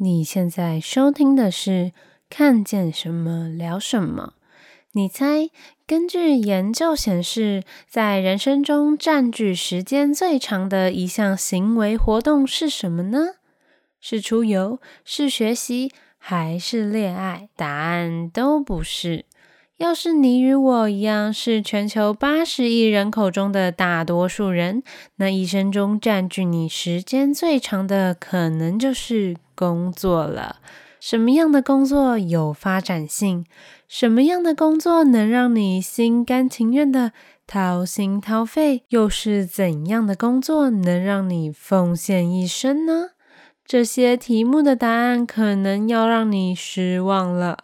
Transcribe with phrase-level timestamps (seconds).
[0.00, 1.90] 你现在收听的是
[2.30, 4.34] 看见什么聊什么？
[4.92, 5.50] 你猜，
[5.88, 13.34] 根据研究显示，在人生中占据时间最长的一项行为活动是什么呢？
[14.00, 17.48] 是出游，是学习，还是恋爱？
[17.56, 19.24] 答案都不是。
[19.78, 24.84] 要是你与我一样是全球八十亿人口中的大多数人，
[25.16, 30.58] 那一生中占据你时间最长的，可能就是工作了。
[31.00, 33.44] 什么样的工作有发展性？
[33.88, 37.10] 什么样的工作能让你心甘情愿的
[37.44, 38.84] 掏心掏肺？
[38.90, 43.10] 又是怎样的工作能让你奉献一生呢？
[43.64, 47.58] 这些题目的答案可能要让你失望了。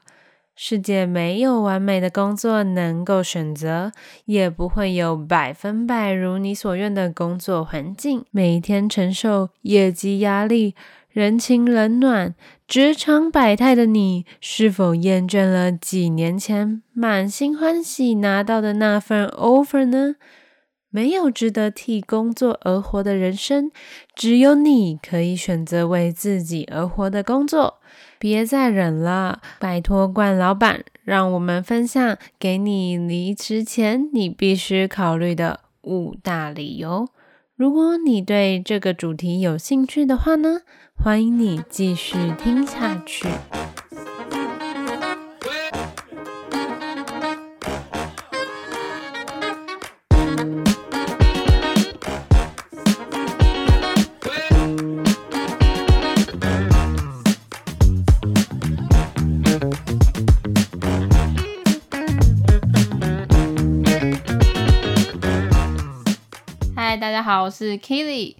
[0.56, 3.91] 世界没有完美的工作能够选择，
[4.27, 8.24] 也不会有百分百如你所愿的工作环境。
[8.30, 10.77] 每天承受业绩压力、
[11.14, 12.34] 人情冷暖、
[12.66, 20.16] 职场百态的你，是否厌倦了几年前满心欢喜拿到的那份 offer 呢？
[20.91, 23.70] 没有值得替工作而活的人生，
[24.16, 27.78] 只有你可以选择为自己而活的工作。
[28.19, 37.06] 别再忍了，拜托冠老板，让我们分享给你离职前你必须考虑的五大理由。
[37.56, 40.62] 如果你对这个主题有兴趣的话呢，
[41.03, 43.28] 欢迎你继续听下去。
[66.75, 68.36] 嗨大家好，我是 Keely。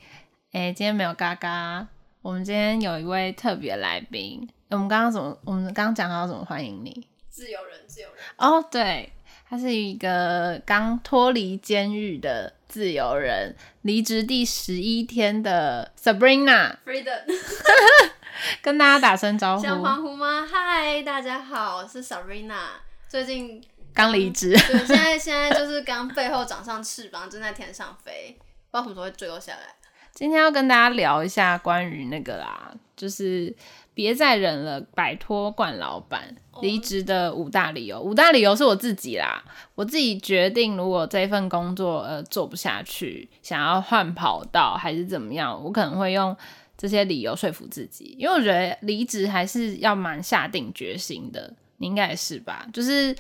[0.53, 1.89] 哎，今天没有嘎嘎。
[2.25, 4.49] 我们今天有一位特别来宾。
[4.71, 5.39] 我们刚刚怎么？
[5.45, 7.07] 我们刚刚讲到怎么欢迎你？
[7.29, 8.25] 自由人，自由人。
[8.39, 9.13] 哦，对，
[9.47, 16.77] 他是一个刚脱离监狱的自由人，离职第十一天的 Sabrina。
[16.87, 17.25] Freedom。
[18.63, 19.63] 跟大家打声招呼。
[19.63, 20.49] 想欢呼吗？
[20.51, 22.69] 嗨，大家好，我是 Sabrina。
[23.07, 24.53] 最近刚离职。
[24.53, 28.39] 对，现在现在就是刚背后长上翅膀，正在天上飞。
[28.71, 29.75] 不知道什么时候会坠落下来。
[30.15, 33.53] 今天要跟大家聊一下关于那个啦，就是
[33.95, 36.33] 别再忍了，摆脱冠老板
[36.63, 38.01] 离职的五大理由。
[38.01, 39.43] 五大理由是我自己啦，
[39.75, 46.35] 我自己决定，如果这份工作呃做不下去，想要换跑道还是怎么样，我可能会用
[46.79, 48.15] 这些理由说服自己。
[48.17, 52.65] 因为我觉得离职还是要蛮下定决心的，你应该也是吧？
[52.73, 53.13] 就是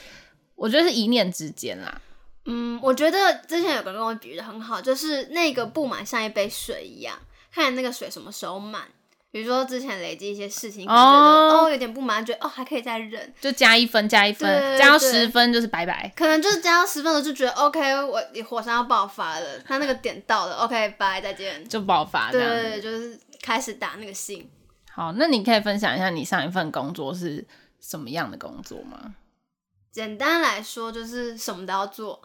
[0.54, 2.00] 我觉得是一念之间啦。
[2.46, 7.18] 嗯，我觉得之前有个人跟我比喻的很好，就是那个不满像一杯水一样，
[7.52, 8.82] 看那个水什么时候满。
[9.30, 16.12] 比如说之前累积一些事情，可能觉得哦，哦有点不满，觉得哦还可以再忍，就加一分，加一分，加到十分就是拜拜。
[16.14, 22.30] 可能就是加到十分了，就觉得 OK，我火山要爆发了，他那个点到了，OK，拜再见，就爆发。
[22.30, 24.48] 对，对对，就是开始打那个信。
[24.92, 27.44] 好，那你可以分享一下你上一份工作是
[27.80, 29.16] 什么样的工作吗？
[29.94, 32.20] 简单来说，就是什么都要做，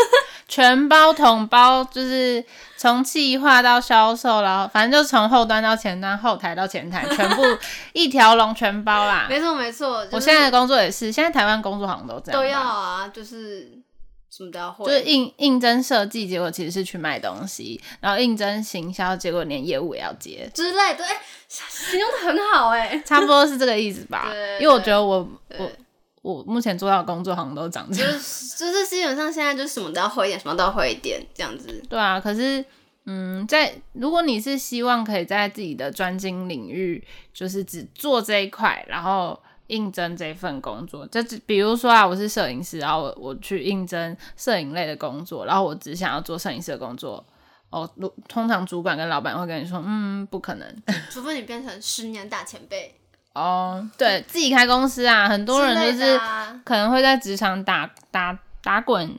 [0.46, 2.44] 全包统包，就是
[2.76, 7.42] 从企划到销售，然后反正就从后端到前端，后台到前台，全部
[7.94, 9.26] 一条龙全包啦。
[9.26, 13.72] 没 错没错，我现在的工作也是，现在台湾工作好像都这样，都要啊，就是
[14.30, 14.84] 什么都要会。
[14.84, 21.02] 就是应应征设计，结果其实是去卖东西，然后应征行销，结果连业务也要接之类的。
[21.02, 24.28] 哎，形容的很好哎，差不多是这个意思吧？
[24.30, 25.70] 对，因为我觉得我我。
[26.24, 31.82] 我目前做到的工作好像都长这样，就是就是基本上现在就什么都要会一点，什么都要会一点这样子。
[31.86, 32.64] 对啊，可是
[33.04, 47.22] 嗯，在如果你是希望可以在自己的专精领域，就是只做这一块，然后应征这份工作，就比如说啊，我是摄影师，然后我我去应征摄影类的工作，然后我只想要做摄影师的工作，
[47.68, 47.86] 哦，
[48.26, 52.98] 通常主管跟老板会跟你说，嗯，不可能， 除非你变成十年大前辈。
[53.34, 56.20] 哦、oh，对自己开公司啊，很多人就是
[56.64, 59.18] 可能会在职场打打打滚，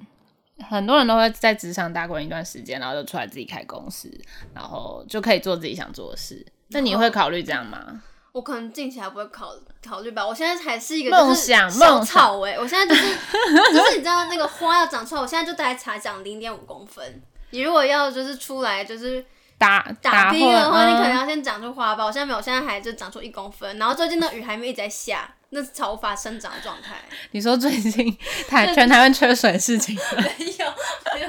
[0.69, 4.09] 很多人都会在职场打滚一段时间，然后就出来自己开公司，
[4.53, 6.45] 然后就可以做自己想做的事。
[6.69, 8.01] 那你会考虑这样吗？
[8.31, 9.53] 我可能近期还不会考
[9.85, 10.25] 考虑吧。
[10.25, 13.07] 我现在还是一个梦想小草哎，我现在就是
[13.73, 17.21] 就是你知道那个花要长出来，我现在就大概才长零点五公分。
[17.49, 19.25] 你如果要就是出来就是。
[19.57, 22.05] 打打拼的话，你可能要先长出花苞。
[22.05, 23.77] 我现在没有，我现在还就长出一公分。
[23.77, 26.95] 然后最近的雨还没一直在下，那是超无法生长的状态。
[27.31, 28.17] 你说最近
[28.47, 30.73] 台全台湾缺水的事情 没有，
[31.15, 31.27] 没有，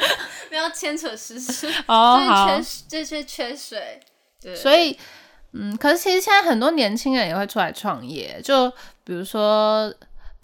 [0.50, 1.72] 没有牵扯实事。
[1.86, 4.00] 哦，好，缺这些缺水。
[4.42, 4.98] 对，所以，
[5.52, 8.68] 嗯，可是其实现在很多年轻人也会出来创业，就
[9.04, 9.92] 比如说。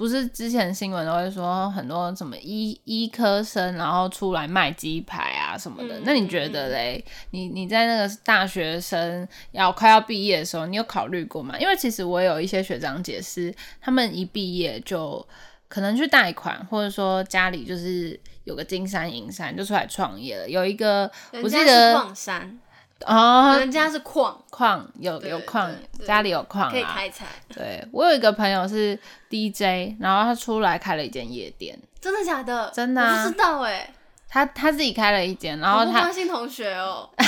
[0.03, 5.97] 不是之前新闻都会说很多什么医医科生，然后出来卖鸡排啊什么的。
[5.97, 7.05] 嗯、那你觉得嘞？
[7.31, 11.57] 你你在那个大学生要快要毕业的时候，你有考虑过吗？
[11.57, 15.25] 因为其实我有一些学长姐是，他们一毕业就
[15.69, 20.49] 可能去贷款，或者说家里就是有个金山银山，就出来创业了。
[20.49, 21.09] 有一个
[21.45, 22.59] 我记得矿山。
[23.07, 25.71] 哦，人家是矿矿有有矿，
[26.07, 27.27] 家里有矿啊，可以开采。
[27.55, 31.79] 对，我有一个朋友是 DJ，然后他出来开了一间夜店。
[32.01, 32.71] 真的假的？
[32.75, 33.95] 真的、啊，我不知道哎、欸。
[34.29, 37.07] 他他自己开了一间，然后他关心同学哦。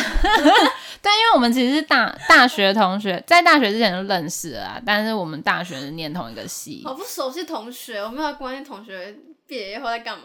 [1.02, 6.82] 但因为我们其实是大大学同学，在大学之前就认识了啊，但是我们大学是念同一个系。
[6.82, 9.14] 好不熟悉同学，我们要关心同学
[9.46, 10.24] 毕业后在干嘛？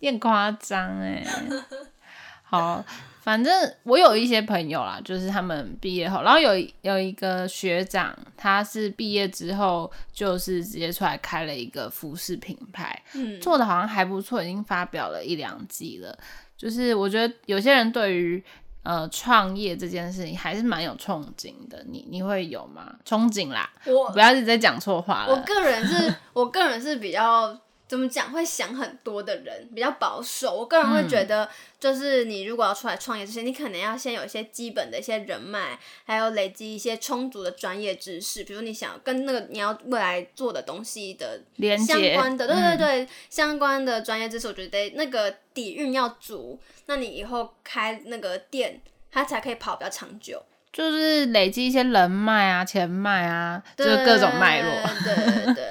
[0.00, 1.26] 有点夸张哎。
[2.42, 2.84] 好。
[3.24, 6.50] 反正我有一些朋友啦，就是他们毕业后，然后有
[6.82, 16.14] 有一个学长，他是毕业之后就是直接出来开了一个服饰品牌，嗯，做的好像还不错，已经发表了一两季了。
[16.54, 18.44] 就是我觉得有些人对于
[18.82, 22.94] 呃创业这件事情还是蛮有憧憬的，你你会有吗？
[23.06, 25.34] 憧憬啦，我不要一直在讲错话了。
[25.34, 27.58] 我个人是，我个人是比较。
[27.86, 28.32] 怎么讲？
[28.32, 30.56] 会想很多的人比较保守。
[30.56, 31.48] 我个人会觉得，
[31.78, 38.42] 就是你如果要出来创业之前，你可能要先有一些基本的一些人脉，还有累积一些充足的专业知识。
[38.42, 41.40] 比如你想跟那个你要未来做的东西的
[41.86, 48.80] 相关的，对对对，嗯、相关的专业知识，我觉得那个底蕴要足，那你以后开那个店，
[49.12, 50.42] 它才可以跑比较长久。
[50.72, 54.70] 就是累积一些人脉啊、钱脉啊，就是各种脉络。
[55.04, 55.64] 对对对。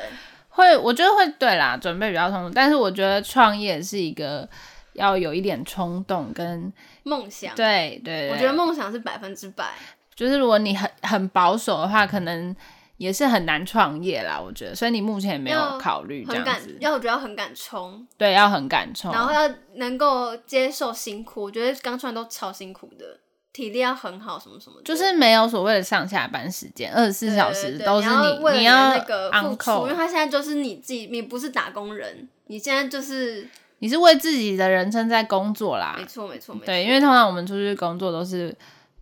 [0.55, 2.53] 对会，我觉得会对啦，准备比较充足。
[2.53, 4.47] 但是我觉得创业是一个
[4.93, 6.71] 要有一点冲动跟
[7.03, 7.55] 梦想。
[7.55, 9.73] 对对，对我觉得梦想是百分之百。
[10.15, 12.55] 就是如果你很很保守的话，可能
[12.97, 14.39] 也是很难创业啦。
[14.39, 16.77] 我觉得，所以你目前也没有考虑这样子。
[16.79, 21.41] 要我觉得要很敢冲，对，要很敢冲，然后要能够接受辛苦。
[21.41, 23.19] 我觉得刚创业都超辛苦的。
[23.53, 33.47] 体力要很好，什么什么的，就是没有所谓的上下班时间，二十四小时都是你，你要那个付出，因为他现在就是你自己，你不是打工人，你现在就是
[33.77, 38.55] 你是为自己的人生在工作啦，没错没错没错，对，因为通常我们出去工作都是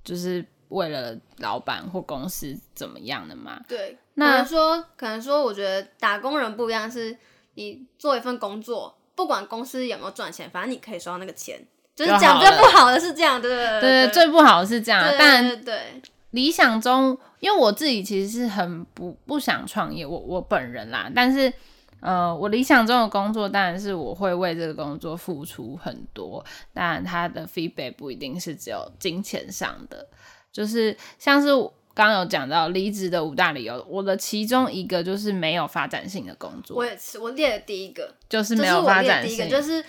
[0.03, 7.17] 就是为了老板或公司怎么样的嘛，对，那可能说可能说，我觉得打工人不一样，是
[7.53, 11.65] 你做一份工作，不管公司有没有赚钱，反正你可以收到那个钱。
[11.95, 15.03] 就是讲最不好的是这样，对对对，对，最不好的是这样。
[15.19, 16.01] 但对，对，
[16.31, 21.11] 理想中，因为我自己其实是很不不想创业，我我本人啦。
[21.13, 21.51] 但是，
[21.99, 26.43] 呃，我理想中的工作当然是我会为这个工作付出很多，
[26.73, 30.07] 但它的 feedback 不一定是只有金钱上的，
[30.51, 31.49] 就是像是。
[31.93, 36.77] 刚刚有讲到离职的五大理由，我的其中一个就是没有发展性的工作。
[36.77, 39.83] 我也是，我列的第一个就是没有发展性，就是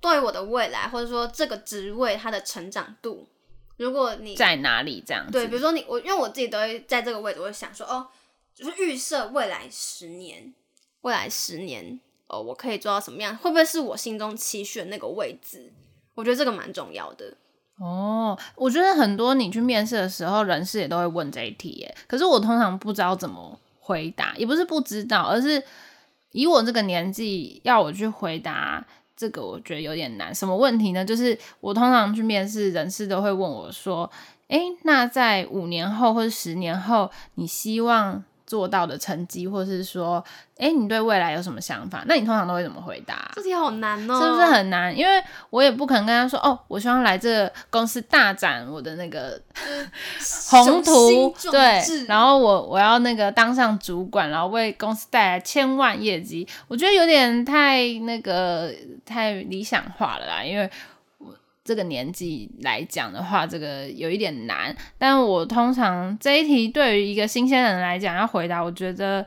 [0.00, 3.26] 对于我的未来，或者说这个职位它的成长度，
[3.78, 5.32] 如果你在哪里这样子？
[5.32, 8.08] 对，比如说你我，因为我自己都会在这个位置，我会想说，哦，
[8.54, 10.52] 就是预设未来十年，
[11.00, 13.34] 未来十年，哦，我可以做到什么样？
[13.36, 15.72] 会不会是我心中期许的那个位置？
[16.14, 17.34] 我觉得这个蛮重要的。
[17.78, 21.94] 哦，我觉得很多你去面试的时候，人事也都会问这一题耶。
[22.06, 25.62] 可是我通常不知道怎么回答，也不是不知道，而是
[26.32, 28.84] 以我这个年纪要我去回答
[29.16, 30.34] 这个，我觉得有点难。
[30.34, 31.04] 什么问题呢？
[31.04, 34.10] 就是我通常去面试，人事都会问我说
[34.48, 40.24] ：“诶，那在五年后或者十年后，你希望？”做到的成绩，或是说，
[40.56, 42.02] 哎、欸，你对未来有什么想法？
[42.06, 43.30] 那你通常都会怎么回答？
[43.34, 44.96] 这题好难哦，是不是很难？
[44.96, 49.38] 因为我也不可能跟他说，哦，我希望来这个公司大展我的那个
[50.48, 56.48] 宏图，对，然后我我要那个当上主管，然后为公司带来千万业绩。
[56.68, 58.72] 我觉得有点太那个
[59.04, 60.68] 太理想化了啦，因为。
[61.68, 64.74] 这个年纪来讲的话，这个有一点难。
[64.96, 69.26] 但我通常这一题对于一个新鲜人来讲要回答，我觉得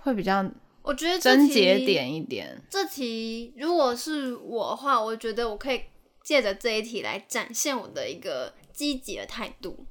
[0.00, 0.44] 会比较，
[0.82, 2.60] 我觉得真节点一点。
[2.68, 5.82] 这题如果是我的话，我觉得我可以
[6.24, 9.86] 借着这一题来展现我的一个积极的态度。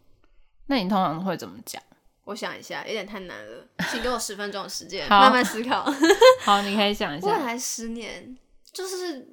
[0.68, 1.82] 那你通常会怎么讲？
[2.26, 5.90] 我想一下，有点太难了，请给我十分钟的时间慢慢思考。
[6.44, 8.38] 好，你可以想一下， 未来十年
[8.74, 9.30] 就是。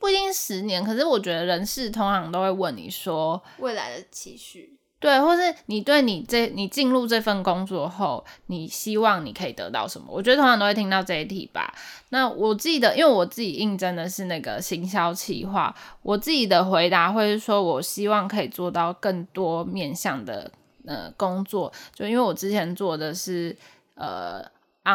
[0.00, 10.06] 不一定十年，可是我觉得人事通常都会问你说未来的期许，对，或是你对你这你进入这份工作后，你希望你可以得到什么？
[10.08, 11.74] 我觉得通常都会听到这一题吧。
[12.08, 20.50] 那我记得，因为我自己应征的是那个行销企划，我自己的回答会是说，我希望可以做到更多面向的
[20.86, 23.54] 呃工作，就因为我之前做的是
[23.94, 24.42] 呃。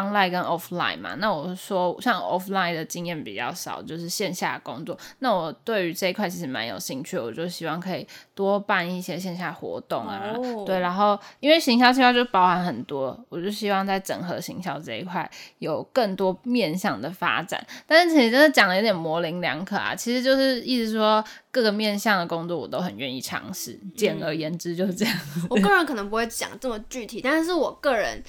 [0.02, 4.96] Online 跟 offline 嘛，那我说像 offline 的经验比较少，就是线下工作。
[5.20, 10.32] 那我对于这一块其实蛮有兴趣，我就希望可以多办一些线下活动啊。
[10.34, 10.66] Oh.
[10.66, 17.64] 对，然后因为行销计划就包含很多，我就希望在整合行销这一块有更多面向的发展。
[17.86, 23.78] 但是其实真的讲的有点模棱两可啊，其实就是意思说各个面向的工作我都很愿意尝试。
[23.96, 25.18] 简而言之就是这样。
[25.36, 25.46] 嗯。
[25.50, 28.22] 我个人可能不会讲这么具体，但是我个人。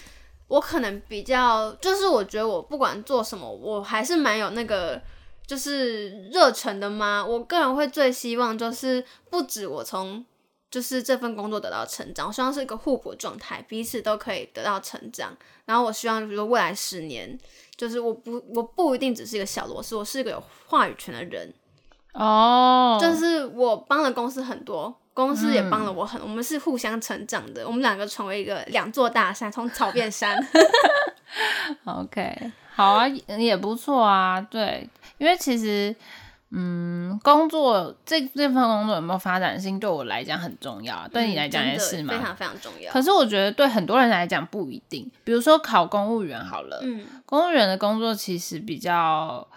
[0.48, 5.01] 我可能比较，就是我觉得我不管做什么，我还是蛮有那个
[5.46, 7.25] 就是热忱的嘛。
[7.25, 10.25] 我个人会最希望就是不止我从
[10.70, 15.36] 就是这份工作得到成长，我希望是一个互补状态，彼此都可以得到成长。
[15.66, 17.38] 然后我希望，比如说未来十年，
[17.75, 21.54] 就是我不我不一定只是一个小螺丝，我是一个有话语权的人。
[22.18, 24.94] 哦，就是我帮了公司很多。
[25.14, 30.38] 公司也帮了我很，嗯、我们是互相成长的，我们两个成为一个两座大山，从草变山。
[31.86, 34.40] OK， 好啊，也不错啊。
[34.40, 35.96] 对，因为其实，
[36.52, 42.94] 嗯，工作这这份工作有没有发展性，对我来讲很重要，嗯、对你来讲也是嘛，非常非常重要。
[42.94, 49.48] 可是我觉得对很多人来讲不一定，比如说考公务员好了，嗯，公务员的工作其实比较。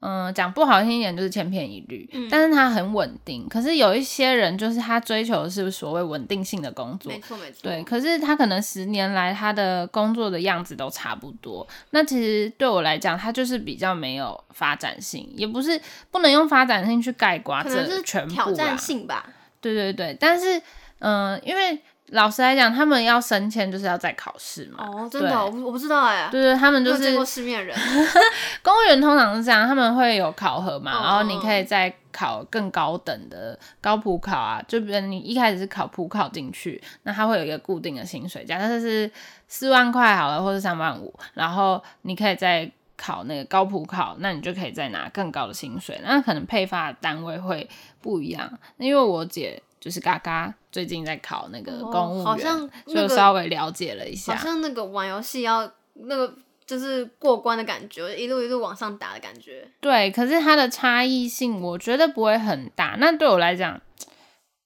[0.00, 3.46] 嗯，讲不好听一点就是千篇一律，嗯、但是它很稳定。
[3.48, 7.58] 可是有一些人就是他追求的是所谓稳定性的工作，没错没错。
[7.62, 11.66] 对，可是他可能十年来他的工作的样子都差不多。
[11.90, 15.78] 那其实对我来讲，他就是比较没有发展性，也不是
[16.10, 19.26] 不能用发展性去概括，可能是全部挑战性吧。
[19.60, 20.62] 对对对，但是
[21.00, 21.78] 嗯，因为。
[22.10, 24.84] 老实来讲，他们要升迁就是要再考试嘛。
[24.84, 26.28] 哦，真的，我我不知道哎。
[26.30, 27.76] 对对，他们就是见过世面人。
[28.62, 34.60] 公务员通常是这样，他们会有考核嘛，然后你可以再考更高等的高普考啊。
[34.66, 39.10] 就比如你一开始是考普考进去，那他会有一个固定的薪水，假设是
[39.46, 46.00] 四万块好了，或是三万五，然后你可以再考那个高普考，那你就可以再拿更高的薪水。
[46.02, 47.68] 那可能配发的单位会
[48.00, 49.62] 不一样，因为我姐。
[49.80, 56.32] 就是嘎嘎最近在考那个公务员，哦好像那个、就稍微了解了一下，好像那个玩游戏要那个
[56.66, 59.66] 就是过关的感觉，一路一路往上打的感觉。
[59.80, 62.96] 对，可是它的差异性我觉得不会很大。
[63.00, 63.80] 那对我来讲，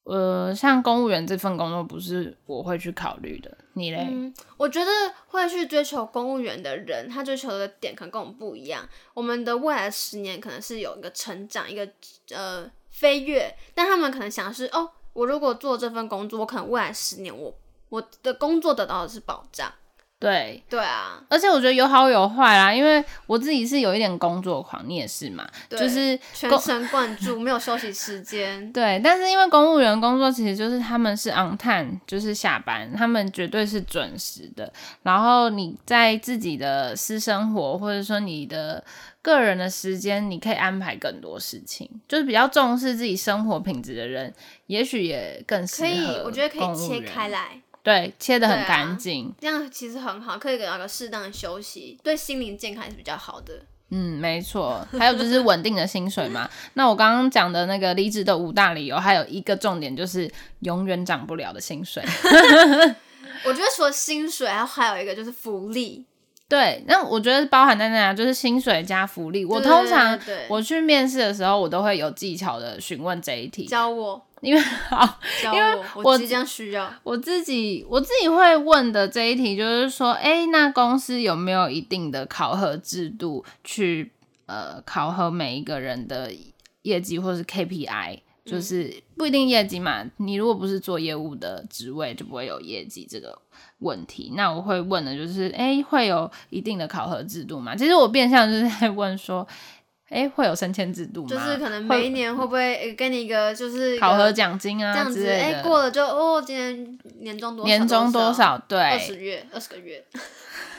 [0.03, 3.57] 呃，像公务员这份工作不是我会去考虑的。
[3.75, 4.07] 你嘞？
[4.11, 4.91] 嗯，我觉得
[5.29, 8.87] 会去追求公务员的人，他追求的点可能跟我们不一样。
[9.15, 11.89] 我们的未来十年可能是有一个成长，一个
[12.35, 14.91] 呃飞跃，但他们可能想的是哦。
[15.15, 17.45] 我如果做这份工作，我可能未来十年我，
[17.89, 19.73] 我我的工作得到的是保障。
[20.21, 28.73] 对对啊，而且我觉得有好有坏啦，因为我自己是有一点工作狂，你也是嘛，就是全神贯注，没有休息时间。
[28.73, 34.73] 对，但是因为公务员工作其实就是他们是 on time，就是下班，他们绝对是准时的。
[35.03, 38.83] 然后你在自己的私生活或者说你的
[39.25, 44.31] 个人的时间，你可以安排更多事情，就是比较重视自己生活品质的人，
[44.67, 45.89] 也许也更适合。
[45.89, 47.63] 可以，我觉得可以切开来。
[47.83, 53.63] 对，切的很干净，啊，这样其实很好，可以给到个适当的休息，对心灵健康也是比较好的。
[53.89, 54.87] 嗯，没错。
[54.99, 56.49] 还有就是稳定的薪水嘛。
[56.75, 62.03] 那我刚刚讲的那个离职的五大理由，还有一个重点就是永远涨不了的薪水。
[63.45, 66.05] 我觉得除了薪水，还还有一个就是福利。
[66.55, 69.45] 对，那我觉得包含在那，就是薪水加福利。
[69.45, 70.17] 我通常
[70.49, 73.67] 我去面试的时候，我都会有技巧的询问这一题。
[73.67, 74.25] 教我。
[74.41, 84.13] 因为 好，因为我即将需要我自己，我自己会问的这一题就是说，哎，那公司有没有一定的考核制度去
[84.45, 86.31] 呃考核每一个人的
[86.83, 88.19] 业绩或是 KPI？
[88.45, 93.39] 就是不一定业绩嘛，你如果不是做业务的职位，就不会有业绩这个
[93.79, 94.33] 问题。
[94.37, 97.75] 那我会问的就是，哎，会有一定的考核制度吗？
[97.75, 99.47] 其实我变相就是在问说。
[100.11, 101.29] 哎，会有升迁制度吗？
[101.29, 105.27] 就是可能每一年会不会给你一个就是考核奖金啊这样子？
[105.27, 107.67] 哎，过了就哦，今年年终多少？
[107.67, 108.57] 年终多少？
[108.69, 110.05] 对，二十月，二十个月，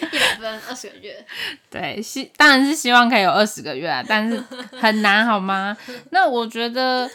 [0.12, 1.24] 一百分，二十个月。
[1.70, 4.38] 对，希当然是希望可以有二十个月啊，但是
[4.78, 5.76] 很难，好吗？
[6.10, 7.10] 那我觉得。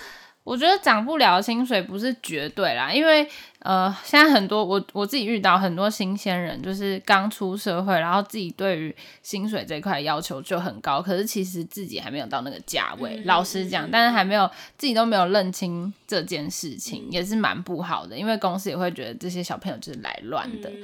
[0.46, 3.26] 我觉得涨不了薪水不是绝对啦，因为
[3.60, 13.16] 呃，现在很多我我自己遇到很多新鲜人，就是刚出社会，然后自己对于薪水这块要求就很高，可是其实自己还没有到那个价位。
[13.16, 14.46] 嗯、老实讲，嗯、但是还没有
[14.78, 20.70] 自己都没有认清这件事情，嗯、也是蛮不好的，因为公司也会觉得这些小朋友就是来乱的。
[20.70, 20.84] 嗯、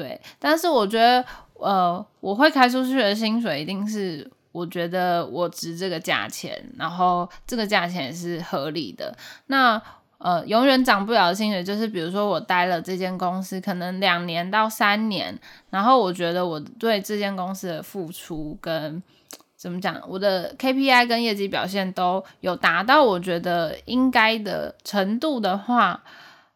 [0.00, 4.30] 对，但是我觉得呃，我会开出去的薪水一定是。
[4.52, 9.16] 我觉得我值这个价钱，然后这个价钱也是合理的。
[9.46, 9.80] 那
[10.18, 15.38] 呃永远涨不了的薪水，就是比如说我待了这间公司可能两年到三年，
[15.70, 19.00] 然后我觉得我对这间公司的付出跟
[19.54, 26.02] 怎么讲，我的 KPI 跟业绩表现都有达到我觉得应该的程度的话，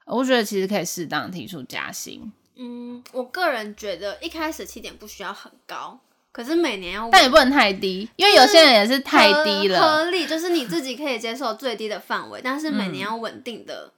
[0.06, 2.32] 我觉得其实可以适当提出加薪。
[2.56, 5.98] 嗯，我个人觉得一开始起点不需要很高，
[6.30, 9.80] 可是每年要，但也不能太低，因为有些人也是太低了。
[9.80, 13.92] 合理就是你自己可以接受最低的范围，但是每年要稳定的，嗯、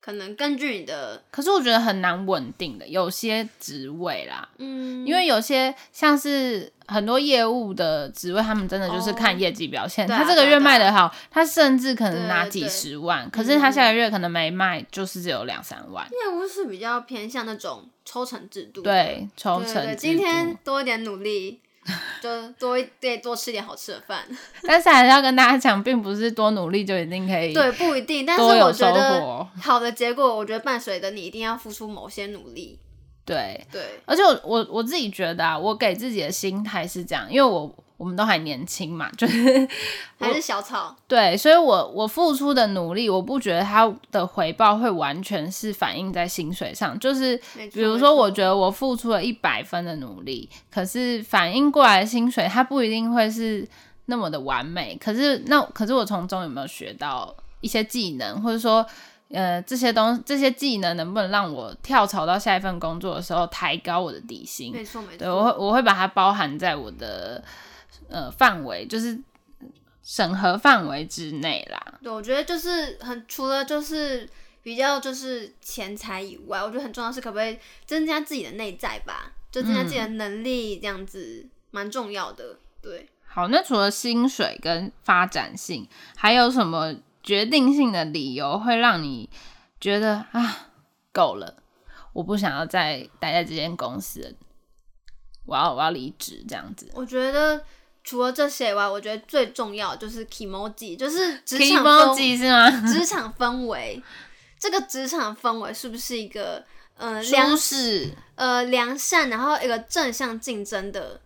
[0.00, 1.22] 可能根据你的。
[1.30, 16.06] 可是我觉得很难稳定的，有些职位啦，嗯，因为有些像是很多业务的职位，他们真的就是看业绩表现，哦、他这个月卖的好，他甚至可能拿几十万，可是他下个月可能没卖，就是只有两三万。
[16.06, 17.88] 业务是比较偏向那种。
[18.02, 19.96] 抽成制度，对，抽成制度。
[19.96, 21.60] 今天多一点努力，
[22.22, 24.24] 就多一点多吃点好吃的饭。
[24.62, 27.52] 但是还是要跟大家讲，并不是多努力就一定可以。
[27.52, 28.24] 对，不一定。
[28.26, 32.78] 但是我觉得好的结果，我觉得伴随着你一定要付出某些努力。
[33.24, 34.00] 对对。
[34.04, 37.74] 而且我我我自己觉得啊，我给自己的心态是这样，因为我。
[38.00, 39.68] 我们都还年轻嘛，就是
[40.18, 40.96] 还是小草。
[41.06, 46.98] 对，所以我我付出的努力，我不觉得它的回报会完全是反映在薪水上。
[46.98, 47.36] 就是
[47.74, 53.68] 比如说，我觉得我付出了一百分的努力，可是反映过来的薪水，它不一定会是
[54.06, 54.96] 那么的完美。
[54.96, 58.86] 可是那可是我从中有没有学到一些技能，或者说
[59.30, 64.72] 呃这些东这些技能能不能让我跳槽到下一份工作的时候抬高我的底薪？
[64.72, 67.44] 没错没错，对，我会我会把它包含在我的。
[68.10, 69.16] 呃，范围就是
[70.02, 72.00] 审核范围之内啦。
[72.02, 74.28] 对，我觉得就是很除了就是
[74.62, 82.58] 比较就是钱财以外，我觉得很重要是可不可以增加自己的内在吧，就增加自己的能力，这样子蛮、嗯、重要的。
[82.82, 85.86] 对，好，那除了薪水跟发展性，
[86.16, 89.30] 还有什么决定性的理由会让你
[89.78, 90.70] 觉得啊，
[91.12, 91.62] 够了，
[92.14, 94.34] 我不想要再待在这间公司，
[95.44, 96.90] 我要我要离职这样子？
[96.94, 97.62] 我觉得。
[98.10, 102.68] 除了这些以外，我觉得最重要就是 kimoji，就是职场氛围是吗？
[102.92, 104.02] 职场氛围，
[104.58, 106.64] 这个职场氛围是不是一个
[106.96, 111.20] 呃舒适呃良善，然后一个正向竞争的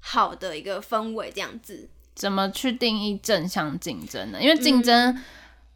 [0.00, 1.88] 好的一个氛围这样子？
[2.16, 4.42] 怎么去定义正向竞争呢？
[4.42, 5.16] 因为竞争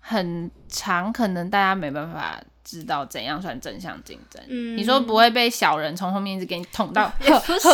[0.00, 4.42] 很长，可能大家没办法知道怎样算正向竞争。
[4.48, 7.12] 嗯，你说不会被小人从后面一直给你捅到？
[7.22, 7.68] 也不是，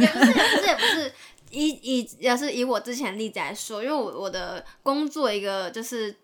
[0.00, 1.12] 也不是，也不是，也不是。
[1.54, 6.14] 以以要是以我之前的例子来说，因为我我的工作一个就是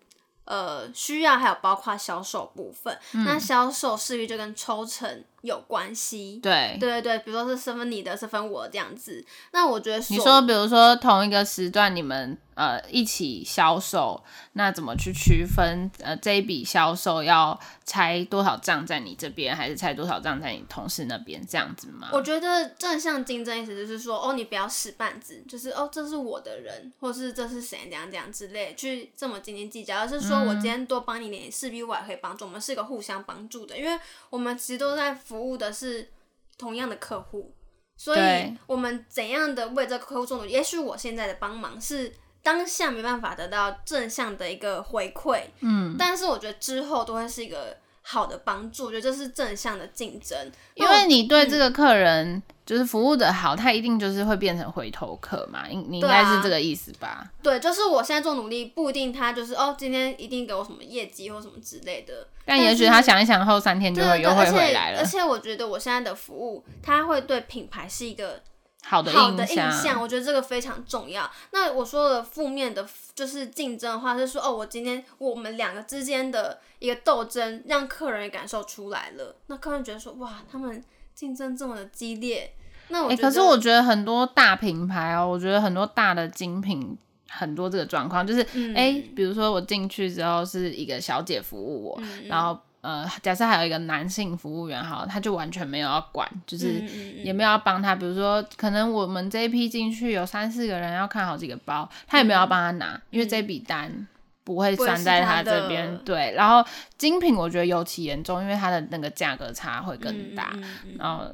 [0.45, 6.39] 呃需要还有包括销售部分，嗯、那销售势必就跟抽成有关系。
[6.41, 9.23] 对对对，比如说是是分你的，是分我这样子。
[9.51, 12.37] 那我觉得你说，比如说同一个时段你们。
[12.53, 14.21] 呃，一起销售，
[14.53, 15.89] 那怎么去区分？
[15.99, 21.43] 呃，这一笔销售要拆多少账在你这边，还是拆多少账在你同事那边？
[21.47, 22.09] 这样子吗？
[22.11, 29.97] 我觉得正向竞争意思就是说，哦，你不要使绊子，就是哦，这是我的人，或是这是谁，这样这样之类，去这么斤斤计较。
[29.99, 33.97] 而是说我今天多帮你点，势必我也可以帮助，我们是一个互相帮助的，因为
[34.29, 36.11] 我们其实都在服务的是
[36.57, 37.55] 同样的客户，
[37.95, 40.51] 所以我们怎样的为这个客户做努力？
[40.51, 42.13] 也许我现在的帮忙是。
[42.43, 57.29] 当下没办法得到正向的一个回馈，嗯，但是我觉得之后都会是一个好的帮助，我觉得这是正向的竞争，因为你对这个客人就是服务的好，他一定就是会变成回头客嘛，你你应该是这个意思吧？
[57.43, 68.41] 对，就是我现在做努力不一定他就是哦，今天一定给我什么业绩或什么之类的，但也许他想一想后三天就会优惠回来了，而且而且我觉得我现在的服务，他会对品牌是一个。
[68.83, 71.29] 好的，好的印象，我觉得这个非常重要。
[71.51, 79.35] 那我说的负面的，就是竞争的话，是说哦，我今天我们两个之间的一个斗争，让客人也感受出来了。
[79.45, 82.53] 那客人觉得说，哇，他们竞争这么的激烈。
[82.91, 86.97] 那我、欸，可是我觉得很多大品牌哦，我觉得很多大的精品，
[87.29, 92.59] 很多这个状况，就是哎、嗯欸，比如说我进去之后是一个小姐服务我，嗯、然后。
[92.81, 96.83] 呃，假设还有一个男性服务员哈，他就完全没有要管，就是
[97.23, 97.93] 也没有要帮他。
[97.93, 104.07] 比如说，可能我们这一批进去有三四个人要看好几个包，他也没有要帮他拿，嗯、因为这笔单
[104.43, 105.95] 不会算在他这边。
[106.03, 110.51] 对，然后精品我觉得尤其严重，因为它的那个价格差会更大。
[110.97, 111.31] 然后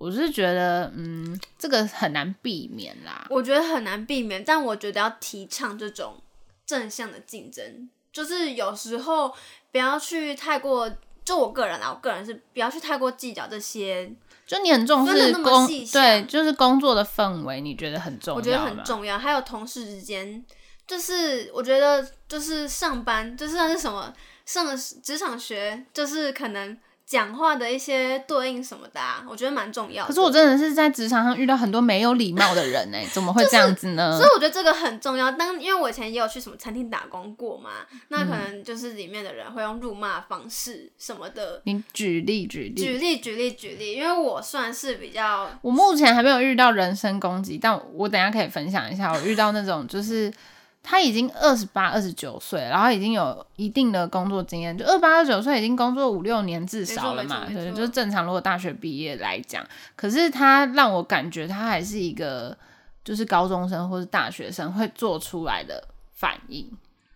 [0.00, 3.26] 我是觉得，嗯，这个很难避免啦。
[3.30, 6.20] 我觉得很难避免，但我觉得要提倡这种
[6.66, 9.32] 正向的竞争，就是有时候。
[9.72, 10.90] 不要去太过，
[11.24, 14.12] 就我个人啊，我个人是不要去太过计较这些。
[14.44, 18.36] 就你很重视工，对，就是工作的氛围，你觉得很重要。
[18.36, 20.44] 我觉得很重要，还有同事之间，
[20.88, 24.12] 就是我觉得就是上班，就是那是什么
[24.44, 26.76] 上了职场学，就是可能。
[27.10, 30.06] 讲话的一些对应什么的，啊，我觉得蛮重要的。
[30.06, 34.12] 可是我真的是在职场上遇到很多没有礼貌的人呢，怎么会这样子呢？
[34.12, 35.28] 就是，所以我觉得这个很重要。
[35.32, 37.70] 当因为我以前也有去什么餐厅打工过嘛，
[38.10, 41.60] 那可能就是里面的人会用辱骂方式什么的。
[41.64, 50.32] 你举例举例举例举例举例，因为我算是比较，我目前还没有遇到人身攻击，但我等一下可以分享一下，我遇到那种就是。
[50.82, 58.24] 他已经二十八、二十九岁，然后已经有一定的工作经验，就二八、二十九岁已经工作五六年至少了嘛，对，就是正常。
[58.24, 59.64] 如果大学毕业来讲，
[59.94, 62.56] 可是他让我感觉他还是一个
[63.04, 66.70] 就是高中生或是大学生会做出来的反应，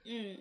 [0.04, 0.36] 嗯。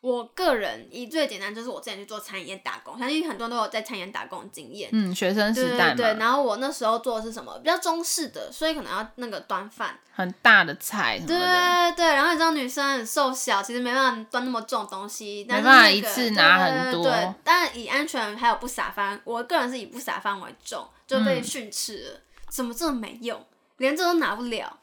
[0.00, 4.88] 我个人以最简单就是我之前去做餐饮业打工，相信很多人都有在餐饮打工的经验。
[4.92, 5.94] 嗯，学生时代。
[5.94, 7.58] 对对对，然后我那时候做的是什么？
[7.58, 11.34] 比较中式的，所以可能要那个端饭，很大的菜什么的。
[11.34, 17.02] 对对对，然后你知道女生很瘦小，其实没办法端那么重的东西，但是、那个、没办法一次拿很多。
[17.02, 22.20] 对，对，对，对，但以安全还有不撒饭，我个人是以不撒饭为重，就被训斥了。
[22.48, 23.44] 怎么这么没用，
[23.76, 24.78] 连这都拿不了？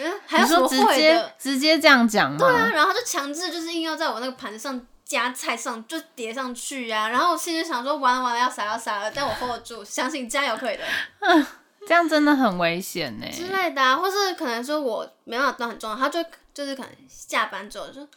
[0.00, 0.68] 嗯，还有什么？
[0.68, 2.38] 直接直接这样讲吗？
[2.38, 4.86] 对啊，然后他就强制就是硬要在我那个盘子上。
[5.08, 10.82] 加菜上就叠上去呀、啊，然后我心里想说完了完了要洒要洒了，但我 hold 住，相信加油可以的。
[11.20, 11.46] 嗯，
[11.86, 13.26] 这样真的很危险呢。
[13.32, 16.22] 之类的、啊，或是可能说我没办法端很重要，他就
[16.52, 18.08] 就是可能下班之后就说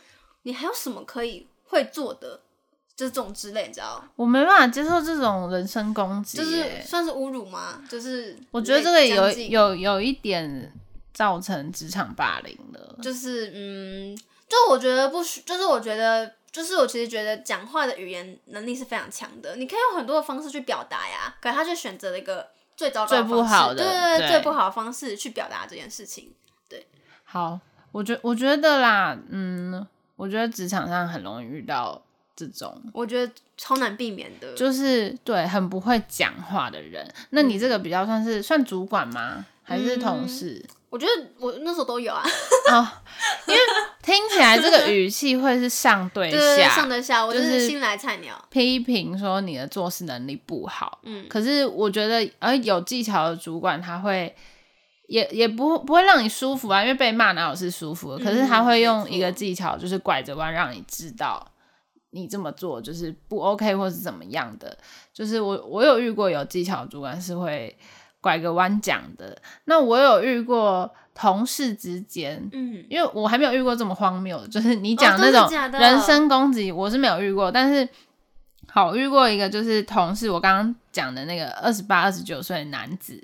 [0.41, 2.41] 你还有什么可以会做的，
[2.93, 4.03] 就是这种之类，你知道？
[4.17, 7.81] 我没办法接受这种人身攻击，就是算是侮辱吗？
[7.89, 10.73] 就是我觉得这个有有有一点
[11.13, 16.33] 造成职场霸凌了，就是嗯，就我觉得不需，就是我觉得。
[16.51, 22.45] 就是我其实觉得讲话的语言能力是非常强的，你可以用很多的方式去表达呀，可是他就选择了一个
[22.75, 26.33] 最糟糕最不好的，对对对，最不好的方式去表达这件事情。
[26.67, 26.85] 对，
[27.23, 27.57] 好，
[27.93, 32.03] 我觉我觉得啦，嗯，我觉得职场上很容易遇到
[32.47, 37.07] 这种，我觉得超难避免的，就是对很不会讲话的人。
[37.31, 39.45] 那你这个比较算是、嗯、算主管吗？
[39.63, 40.63] 还是同事？
[40.67, 42.21] 嗯我觉得我那时候都有啊，
[42.69, 42.85] 哦，
[43.47, 43.59] 因为
[44.03, 54.35] 听起来这个语气会是上对下，对对上对下，我就是新来菜鸟，批评说你的做事能力不好，嗯，可是我觉得，而有技巧的主管他会
[55.07, 61.41] 也也不不会让你舒服啊，因为被骂哪有是舒服的，可是他会用一个技巧，就是拐着弯让你知道
[62.11, 64.77] 你这么做就是不 OK 或是怎么样的，
[65.11, 67.75] 就是我我有遇过有技巧主管是会。
[68.23, 77.89] 拐个弯讲的，那我有遇过同事之间，嗯，因为我还没有遇过这么荒谬的，就是你讲那种人身攻击，我是没有遇过，但是
[78.67, 83.19] 好遇过一个，就是同事，我刚刚讲的那个二十八、二十九岁的男子，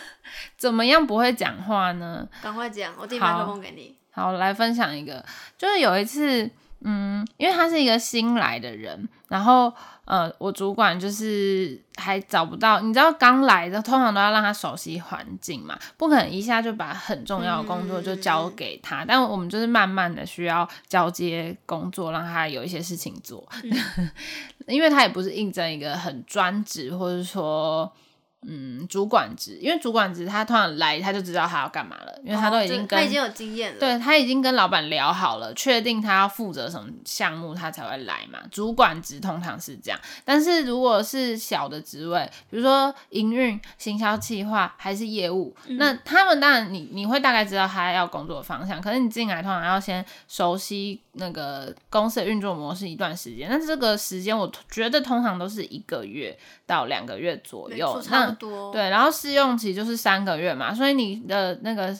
[0.58, 2.28] 怎么样不会讲话呢？
[2.42, 3.96] 赶快讲，我递麦克风给你。
[4.10, 5.24] 好，来分享一个，
[5.56, 6.50] 就是有一次，
[6.84, 9.72] 嗯，因为他是一个新来的人，然后。
[10.06, 24.10] 呃，我主管就是还找不到，你知道刚来的通常都要让他熟悉环境嘛，不可能一下就把很重要的工作就交给他，嗯、但我们就是慢慢的需要交接工作，让他有一些事情做，嗯、
[24.68, 27.90] 因为他也不是应征一个很专职，或者说。
[28.46, 38.38] 嗯，主管职，因为主管职他突然来，他就知道他要干嘛了，因为他都已经跟、哦、他已经有经验了，对，他已经跟老板聊好了，确定他要负责什么项目，他才会来嘛。
[38.50, 58.33] 主管职通常是这样，但是如果是小的职位，比如说营运、行销企划还是业务，嗯、那他们当然你你会大概知道他要工作的方向，可是你进来通常要先熟悉那个公司的运作模式一段时间，但是这个时间我觉得通常都是一个月到两个月左右，那。
[58.34, 61.98] 多对，然后试用期就是三个月嘛，所以你的那个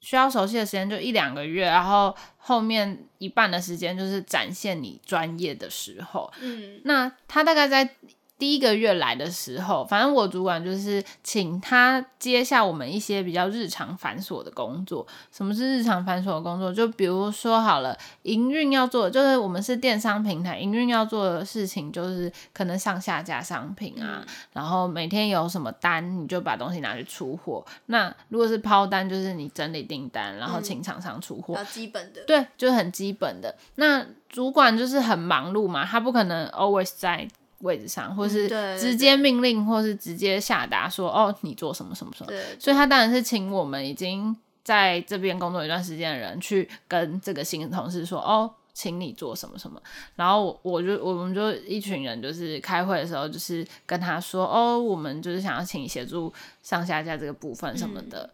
[0.00, 6.32] 需要熟悉的时间就一两个月，然后后面一半的时间就是展现你专业的时候。
[6.40, 7.96] 嗯，那他大概在。
[8.36, 15.06] 第一个月来的时候，反正我主管就是请他接下我们一些比较日常繁琐的工作。
[15.30, 16.72] 什么是日常繁琐的工作？
[16.72, 27.64] 就比如说好了，营运要做，就是我们是电商平台，营运要做的事情就是可能上下架商品啊，嗯、然后每天有什么单，你就把东西拿去出货。
[27.86, 31.54] 那如果是抛单，就是你整理订单，然后请厂商出货。
[31.54, 32.22] 嗯、基本的。
[32.26, 33.54] 对，就是很基本的。
[33.76, 37.28] 那主管就是很忙碌嘛，他不可能 always 在。
[37.58, 42.28] 位置上，或是直接命令，嗯、或是直接下达说哦，你做什么什么什么。
[42.28, 49.80] 对所以他当然是请我们已经在这边工作一段时间的人去跟这个新同事说哦，请你做什么什么。
[50.16, 58.22] 然后我我就我们就一群人就是开会的时候，就是跟他说哦，我们就是想要请你协助上下架这个部分什么的。
[58.22, 58.30] 嗯、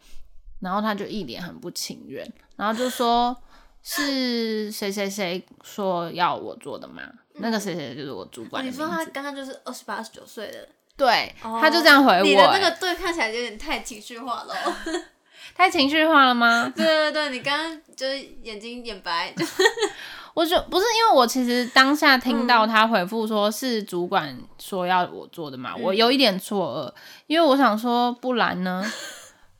[0.61, 3.37] 然后他就一脸很不情愿，然后就说
[3.83, 7.03] 是谁谁谁说要我做的吗？
[7.35, 8.66] 嗯、那个谁谁就是我主管、哦。
[8.66, 10.69] 你说他刚刚就是二十八、二十九岁的。
[10.97, 12.23] 对，哦、他就这样回我。
[12.23, 14.55] 你的那个对看起来有点太情绪化了。
[15.57, 16.71] 太情绪化了吗？
[16.77, 19.35] 对对对，你刚刚就是眼睛眼白。
[20.33, 28.85] 我就不是因为我其实当下听到他回复说是主管说要我做的嘛，嗯、我有一点错愕，因为我想说不然呢，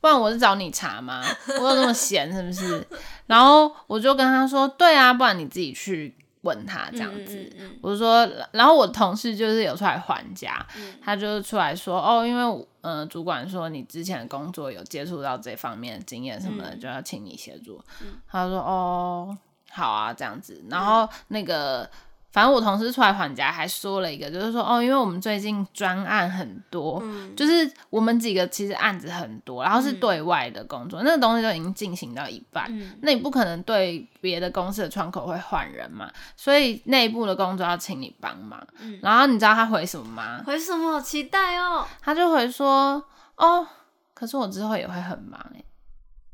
[0.01, 1.23] 不然我是找你查吗？
[1.47, 2.85] 我有那么闲是不是？
[3.27, 6.13] 然后我就跟他说，对啊，不然你自己去。
[6.43, 17.79] 问他这样子，嗯嗯嗯、我就说，然后我同事就是有出来还价，嗯、他就出来说，哦，因为呃，主管说你之前的工作有接触到这方面的经验什么的，嗯、就要请你协助。
[18.01, 19.37] 嗯、他说，哦，
[19.69, 21.87] 好啊，这样子，然后那个。
[22.31, 38.65] 反正我同事出来还价，还说了一个，就是说哦，因为我们最近专案很多，嗯、就是我们几个其实案子很多，然后是对外的工作，嗯、那个东西都已经进行到一半，嗯、那你不可能对别的公司的窗口会换人嘛，所以内部的工作要请你帮忙。
[38.79, 40.41] 嗯、然后你知道他回什么吗？
[40.45, 40.93] 回什么？
[40.93, 41.85] 好期待哦！
[42.01, 43.03] 他就回说
[43.35, 43.67] 哦，
[44.13, 45.63] 可是我之后也会很忙哎。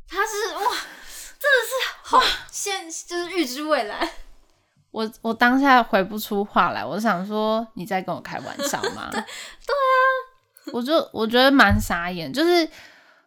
[0.08, 0.62] 他是哇，
[1.40, 4.10] 真的是哇，现就是预知未来。
[4.98, 9.10] 我我当下回不出话来，我想说你在跟我开玩笑吗？
[9.14, 12.68] 对，对啊，我就我觉得蛮傻眼，就是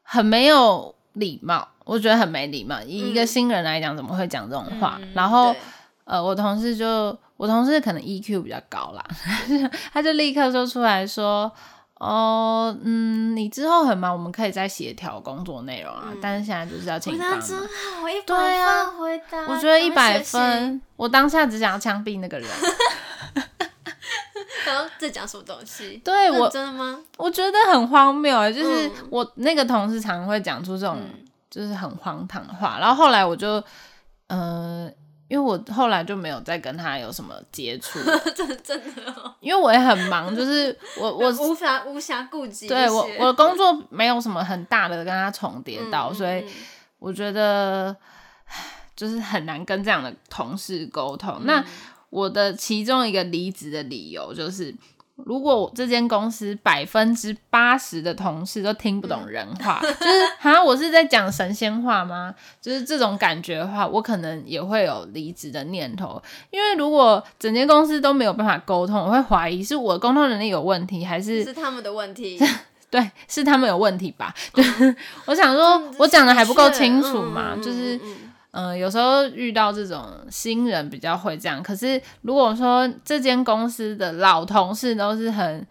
[0.03, 2.81] 很没有礼貌，我觉得很没礼貌。
[2.83, 4.99] 以一个新人来讲，怎么会讲这种话？
[5.01, 5.55] 嗯、然后
[6.03, 9.05] 呃，我同事就我同事可能 EQ 比较高啦，
[9.95, 11.53] 他就立刻就出来说。
[12.01, 16.05] 哦，嗯，你之后很忙，我们可以再协调工作内容啊。
[16.11, 17.41] 嗯、但是现在就是要请你帮忙。
[17.41, 19.47] 真好，一百分回答。
[19.47, 22.49] 我觉得一百分，我当下只想要枪毙那个人。
[24.65, 26.01] 然后在讲什么东西？
[26.03, 26.99] 对我真的吗？
[27.19, 30.99] 我觉得很荒谬啊，就是我那个同事常常会讲出这种
[31.51, 32.79] 就是很荒唐的话。
[32.79, 33.63] 嗯、然后后来我就，
[34.29, 34.91] 呃。
[35.31, 38.01] 因为我后来就没有再跟他有什么接触，
[38.35, 39.33] 真的真的哦。
[39.39, 42.67] 因为我也很忙，就是我 我无暇无暇顾及。
[42.67, 46.45] 对我我的工作没有什么很大的跟他重叠到，嗯、所以
[46.99, 47.97] 我觉得
[48.97, 51.33] 就是很难跟这样的同事沟通。
[51.39, 51.65] 嗯、那
[52.11, 54.75] 我的其中一个离职的理由就是。
[55.27, 62.35] 如果我这间公司百分之八十的同事都听不懂人话，嗯、就是好像我是在讲神仙话吗？
[62.61, 66.21] 就是这种感觉的话，我可能也会有离职的念头。
[66.51, 72.39] 因为如果整间公司都没有办法沟通，我会怀疑是我的沟通能力有问题，还是是他们的问题？
[72.91, 74.35] 对，是他们有问题吧？
[74.53, 77.53] 就、嗯、 我想说，我讲的还不够清楚嘛？
[77.55, 77.99] 嗯、就是。
[78.53, 81.63] 嗯有时候遇到这种新人比较会这样。
[81.63, 85.67] 可是如果说这间公司的老同事都是很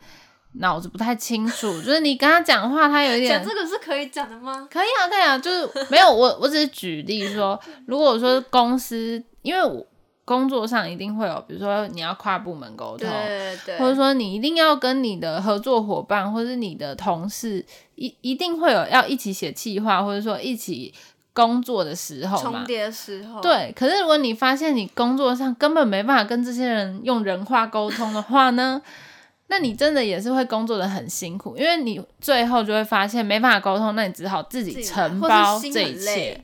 [0.54, 4.68] 脑子不太清楚，就是你跟他讲话，他有一点讲这个是可以讲的吗？
[4.72, 9.86] 可以啊，可以啊，就是没有我，我只是举例说，如果说公司，因为我
[10.26, 17.66] 工作上一定会有，比如说你要跨部门沟通，对对对，或者说你一定要跟你的合作伙伴或者是你的同事
[17.96, 20.94] 一一定会有要一起写计划，或者说一起。
[21.34, 23.74] 工作的时候嘛，重叠的时候，对。
[23.76, 28.82] 可是如果你发现你工作上根本没办法跟这些人用人话沟通的话呢，
[29.48, 36.44] 那你真的也是会工作的很辛苦，因为你最后就会发现没办法沟通，那你只好自己承包这一切。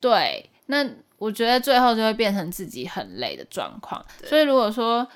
[0.00, 0.86] 对，那
[1.18, 4.04] 我觉得最后就会变成自己很累的状况。
[4.24, 5.06] 所以如果说。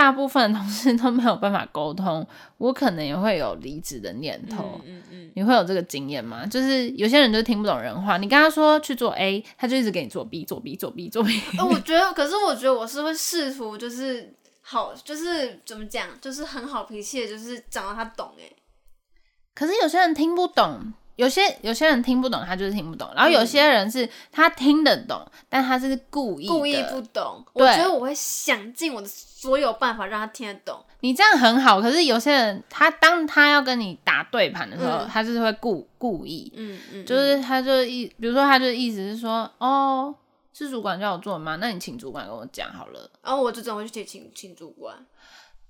[0.00, 4.80] 大部分同事都没有办法沟通，我可能也会有离职的念头。
[4.86, 6.46] 嗯嗯，嗯你会有这个经验吗？
[6.46, 11.38] 就是有些人就听不懂人话，你跟他说去做 A，他就一直给你做 B，做 B，做 B，做 B。
[11.58, 18.56] 呃，我觉得，可是我觉得我是会试图，就是好，就是怎么讲，就是很好脾气的，就是讲到他懂诶。
[19.54, 20.94] 可是有些人听不懂。
[21.20, 23.06] 有些有些人听不懂，他就是听不懂。
[23.14, 27.44] 然后有些人是他听得懂，嗯、但他是故意故意不懂。
[27.52, 30.82] 我觉得我会想尽我的所有办法让他听得懂。
[31.00, 40.14] 你这样很好，可是有些人他当他要跟你打对盘的时候，嗯、他就是会故故意，嗯嗯，就是他就意，比如说他就意思是说，哦，
[40.54, 41.56] 是主管叫我做吗？
[41.60, 43.10] 那你请主管跟我讲好了。
[43.22, 44.96] 然后我就只会去请请主管。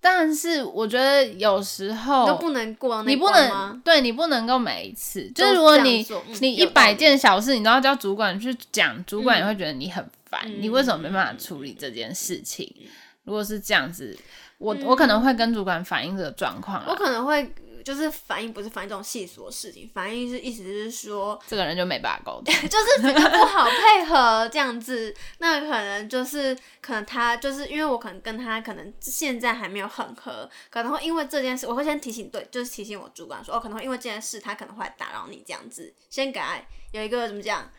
[0.00, 6.06] 但是我觉得有时候都不能过，你不能对你不能够每一次，就是如果你
[6.40, 12.66] 你一百件小事你都要叫主管去讲，主管也会觉得你很烦，嗯、你为什么没办法处理这件事情？
[12.80, 12.86] 嗯、
[13.24, 14.16] 如果是这样子，
[14.58, 17.52] 我我可能会跟主管反映这个状况，我可能会。
[17.82, 25.14] 就是反应不是反应这种细琐的事情，反应是意思是说这个人就没办法沟通， 就是比较不好配合这样子。
[25.38, 36.56] 那可能就是可能他就是因为我可能跟他可能现在还没有很合，可能会因为这件事，我会先提醒对，就是提醒我主管说哦，可能会因为这件事他可能会打扰你这样子，先给他
[36.92, 37.70] 有一个怎么讲，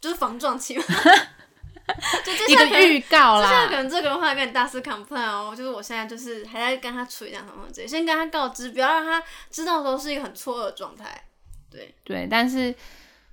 [0.00, 0.84] 就是防撞期嘛。
[2.24, 3.46] 就一个预告啦。
[3.46, 11.24] 接下来可能这个人会跟你大肆 complain 哦，就是我现在就是还在跟他处理这样什么之类，先跟他告知，不要让他知道说是一个很错愕的状态。
[11.70, 12.74] 对对，但是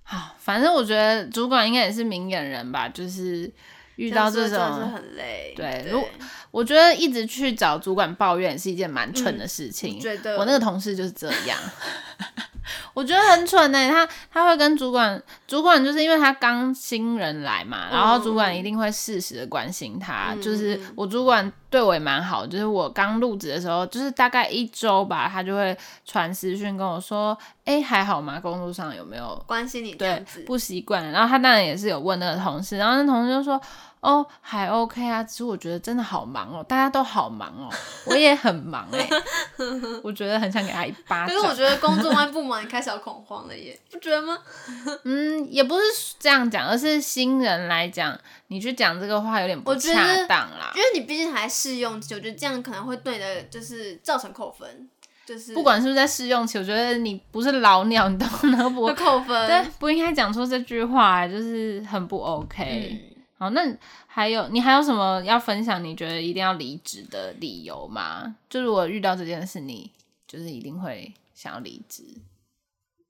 [0.04, 3.52] 啊，反正我觉得主管应该也是明眼人吧，就是。
[4.00, 6.10] 遇到这种这是很累，对，如果
[6.52, 10.00] 我觉得一直去找主管抱怨是一件蛮蠢的事情。
[10.00, 11.60] 嗯、觉得我那个同事就是这样，
[12.94, 13.90] 我觉得很蠢呢、欸。
[13.90, 20.34] 他他会跟主管，主管就是因为他刚新人来嘛，然后主管一定会适时的关心他。
[20.34, 28.40] 嗯、就是我主管对我也蛮好，就是我刚入职的时候，就是大概一周吧，他就会传私讯跟我说：“哎、欸，还好吗？
[28.40, 31.12] 工作上有没有关心你这样子？”对，不习惯。
[31.12, 33.60] 然后他当然也是有问那个同事，然后那同事就说。
[34.02, 37.68] 哦，还 OK 啊，只是我觉得真的好忙哦，大家都好忙哦，
[38.06, 39.10] 我也很忙哎，
[40.02, 41.28] 我觉得很想给他一巴掌。
[41.28, 44.38] 可是我觉得工作完不忙，你开始要恐慌了耶，不觉得吗？
[45.04, 45.84] 嗯，也不是
[46.18, 49.92] 这样讲，而是新人来讲，你去讲这个话有点不恰
[50.30, 50.72] 当啦。
[50.76, 54.90] 因为你毕竟还试用期，我觉得这样可能会对的就是造成扣分，
[55.26, 62.90] 就是不管是不是在试用期，我觉得你不是老鸟，你都能不 扣分，对，不应该讲出这句话，就是很不 OK。
[62.92, 63.62] 嗯好，那
[64.06, 65.82] 还有你还有什么要分享？
[65.82, 68.36] 你觉得一定要离职的理由吗？
[68.50, 69.90] 就如果遇到这件事，你
[70.28, 72.04] 就是一定会想要离职。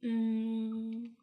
[0.02, 1.16] 嗯，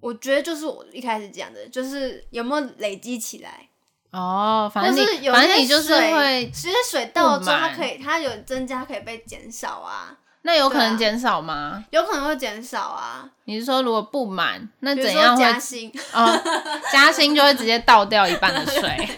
[0.00, 3.69] 我觉得就是我一开始讲的，就是有没有累积起来。
[4.12, 10.16] 哦，反正你反正你就是会，其实水到了之后，它可以，它有增加，可以被减少啊。
[10.42, 11.54] 那有可能减少吗？
[11.54, 11.84] 啊？
[11.90, 13.28] 有可能会减少啊。
[13.44, 15.92] 你是说如果不满，那怎样会加薪？
[16.12, 16.42] 哦，
[16.90, 19.08] 加薪就会直接倒掉一半的 水，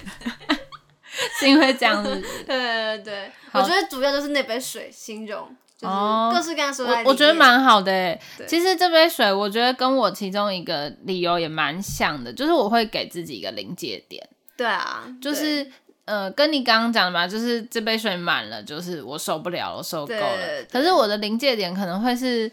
[1.39, 2.11] 是因为这样子。
[2.45, 5.95] 对对对，我觉得主要就是那杯水形容，就是
[6.35, 6.87] 各式各样说。
[6.87, 8.21] 我我觉得蛮好的诶。
[8.49, 14.29] 其实这杯水，我觉得跟我其中一个理由也蛮像的，就是我会给自己一个临界点。
[14.63, 15.67] 对啊，就是。
[16.05, 20.65] 呃，跟你刚刚讲的嘛，就是这杯水满了，就是我受不了了，我受够了。
[20.69, 22.51] 可是我的临界点可能会是，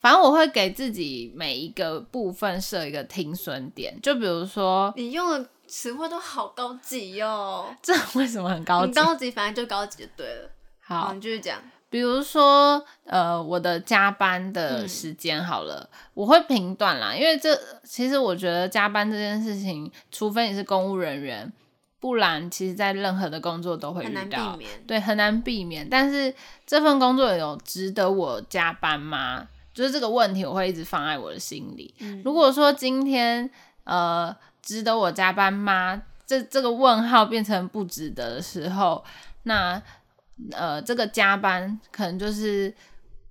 [0.00, 4.00] 反正我会给自己每一个部分设一个停损点。
[4.00, 7.76] 就比如说，你用的词汇都好高级哟、喔。
[7.82, 8.92] 这 为什么很高级？
[8.92, 10.48] 高级，反正就高级就对了。
[10.80, 11.60] 好，好你继续讲。
[11.88, 21.52] 比如说，呃，我的加班的时间好了，嗯、我会评断啦，因为这其实我觉得加班这件事情，除非你是公务人员。
[21.98, 24.70] 不然，其实，在任何的工作都会遇到，很难避免。
[24.86, 25.88] 对，很难避免。
[25.88, 26.32] 但是，
[26.66, 29.48] 这份工作有值得我加班吗？
[29.72, 31.92] 就是这个问题，我会一直放在我的心里。
[32.00, 33.50] 嗯、如果说今天，
[33.84, 36.02] 呃，值得我加班吗？
[36.26, 39.02] 这这个问号变成不值得的时候，
[39.44, 39.82] 那，
[40.52, 42.74] 呃，这个加班可能就是。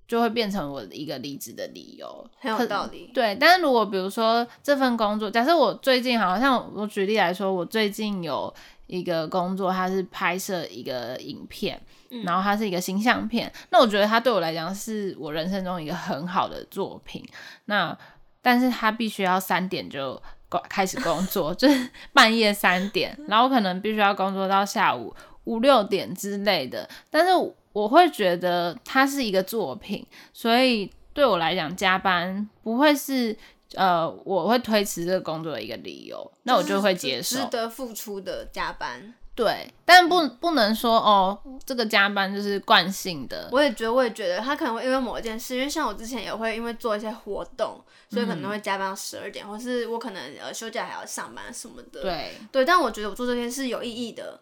[0.08, 3.10] 就会变成我一个离职的理由，很有道理。
[3.12, 8.54] 对，但是如果比如说这份工作，假设我最近好像我举例来说，我最近有
[8.86, 17.26] 一个工作，它是拍摄一个影片，嗯、然后它是一个形象片，那我觉得它对我来讲是我人生中一个很好的作品。
[17.64, 17.98] 那
[18.40, 20.22] 但是它必须要三点就
[20.68, 25.12] 开始工作， 就是半夜三点，然后可能必须要工作到下午
[25.46, 27.32] 五六点之类的，但是。
[27.76, 33.36] 我会觉得它是一个作品，所以对我来讲加班不会是
[33.74, 37.36] 呃我会推迟这个工作的一个理由，那我就会接受。
[37.36, 43.50] 值得付出的加班，对，但不不能说哦，这个加班就是惯性的。
[43.52, 47.78] 我也觉得，我也觉得他可能会因为某一件事，因为像我之前也会因为做一些活动，
[48.08, 52.00] 所以可能会加班到十二点，嗯、或是我可能呃休假还要上班什么的。
[52.00, 54.40] 对对，但我觉得我做这些是有意义的。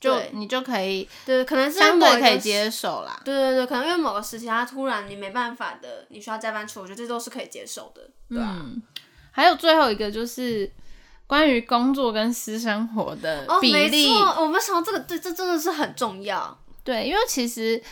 [0.00, 3.20] 就你就可以，对，可能是相对可以接受啦。
[3.24, 8.02] 对对对，可能因为某个时期，他突然你没办法的，你需要加班出，我觉得这都是可以接受的。
[8.28, 8.56] 对啊。
[8.60, 8.82] 嗯，
[9.30, 10.70] 还有最后一个就是
[11.26, 14.08] 关于工作跟私生活的比例。
[14.08, 16.58] 哦，没错，我们想到这个，对这真的是很重要。
[16.84, 17.82] 对，因为其实。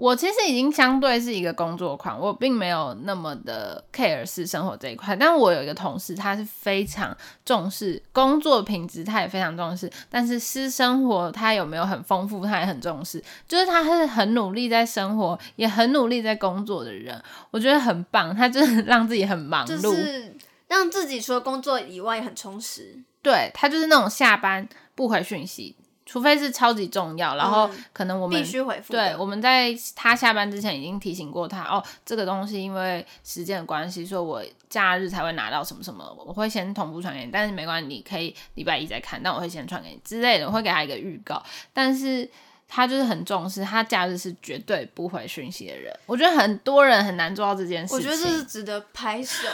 [0.00, 5.14] 我其实已经相对是一个工作狂，我并没有那么的 care 私生活这一块。
[5.14, 9.92] 但我有一个同事，他是非常重视工作品质，他也非常重视。
[10.08, 13.22] 但是私生活他有没有很丰富，他也很重视。
[13.46, 18.34] 就是他是很努力在生活，也很努力在工作的人，我觉得很棒。
[18.34, 20.34] 他就是让自己很忙碌，就是
[20.68, 22.98] 让自己除了工作以外也很充实。
[23.20, 25.76] 对，他就是那种下班不回讯息。
[26.10, 28.92] 除非是超级重要，然后可能我们、嗯、必须回复。
[28.92, 37.30] 对，我们在他下班之前已经提醒过他哦，这个东西因为时间的关系，所以我假日才会拿到什么什么，我会先同步传给你。
[37.30, 41.40] 但是没关系，你可以礼拜一再看，但我会先传给你之类的，我会给他一个预告。
[41.72, 42.28] 但是
[42.66, 45.96] 他就是很重视，他假日是绝对不回讯息的人。
[46.06, 47.96] 我觉得很多人很难做到这件事情。
[47.96, 49.46] 我觉得这是值得拍手，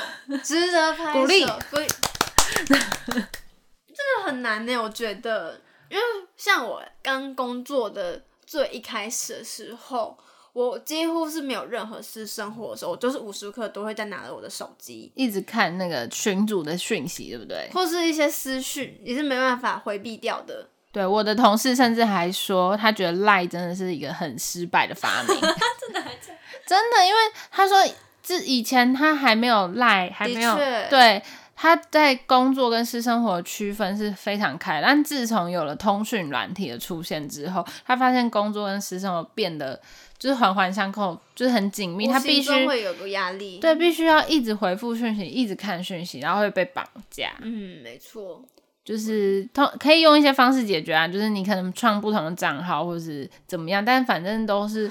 [0.42, 1.44] 值得拍手，鼓励。
[2.66, 5.58] 真的很难呢，我觉得，
[5.90, 6.02] 因为
[6.36, 10.18] 像我刚工作的最一开始的时候。
[10.56, 17.68] 我几乎是没有任何私生活的时候，我就是无时无刻都会在拿着我的手机，一直看那个群主的讯息，对不对？
[17.74, 20.66] 或是一些私讯，也是没办法回避掉的。
[20.90, 25.38] 对，我的同事甚至还说，他觉得 Line 真的是一个很失败的发明。
[25.78, 26.32] 真的还假？
[26.66, 27.20] 真的，因为
[27.50, 27.76] 他说，
[28.22, 30.56] 这以前他还没有 Line，还没有
[30.88, 31.22] 对。
[31.58, 39.80] 他在工作跟私生活的区分是非常开，但自从有了通讯软体的出现之后，他发现工作跟私生活变得
[40.18, 42.06] 就是环环相扣，就是很紧密。
[42.06, 47.32] 他必须会有个压力，对，必须要一直回复讯息，一直看讯息，然后会被绑架。
[47.40, 48.44] 嗯，没错，
[48.84, 54.90] 就是通可以用一些方式解决啊，就是你可能创不同的账号或是怎么样，但反正都是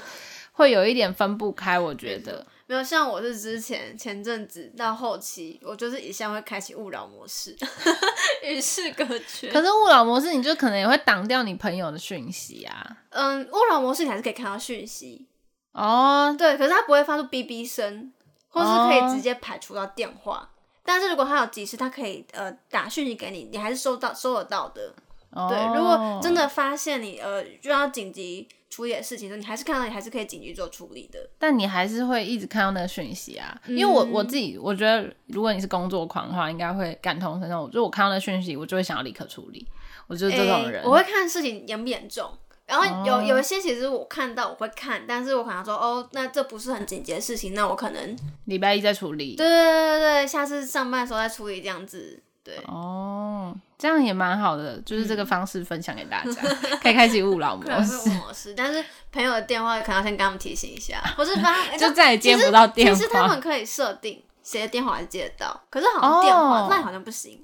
[0.50, 2.44] 会有一点分不开，我觉得。
[2.68, 7.56] 没有像我是之前前阵子到后期，我就是一向会开启勿扰模式，
[8.42, 9.52] 与世隔绝。
[9.52, 12.96] 可是勿扰模式，你就可能也会挡掉你朋友的讯息啊。
[13.10, 15.26] 嗯，勿扰模式你还是可以看到讯息
[15.72, 16.34] 哦。
[16.36, 18.12] 对，可是它不会发出哔哔声，
[18.48, 20.38] 或是可以直接排除到电话。
[20.38, 20.48] 哦、
[20.82, 24.92] 但是如果它有急事，它可以呃打讯息给你，你还是收到收得到的。
[25.30, 28.48] 哦、对，如果真的发现你呃就要紧急。
[28.76, 31.18] 处理的事情，你还是看到，你还是可以紧急做处理的。
[31.38, 37.66] 但你还是会一直看到那个讯息啊，嗯、因为我我自己我觉得，如果你是工作狂的话，应该会感同身受。
[37.70, 39.66] 就我看到那讯息，我就会想要立刻处理。
[40.08, 40.82] 我就是这种人。
[40.82, 42.30] 欸、我会看事情严不严重，
[42.66, 48.14] 然后有、哦、有一些其实我看到我会看，但是我可能说哦，那这不是很紧急的事情，那我可能
[48.44, 49.36] 礼拜一再处理。
[49.36, 52.22] 对对对对对，下次上班的时候再处理这样子。
[52.46, 58.08] 对哦，这样也蛮好的，就是这个方式分享给大家， 嗯、可以开启勿扰模式。
[58.10, 62.94] 模式，但是朋友的电话可能要先跟他们提醒一下， 或是发就再也接不到电话。
[62.94, 67.42] 其实他们可以设定谁的电话接得到，可是好像电话那、哦、好像不行。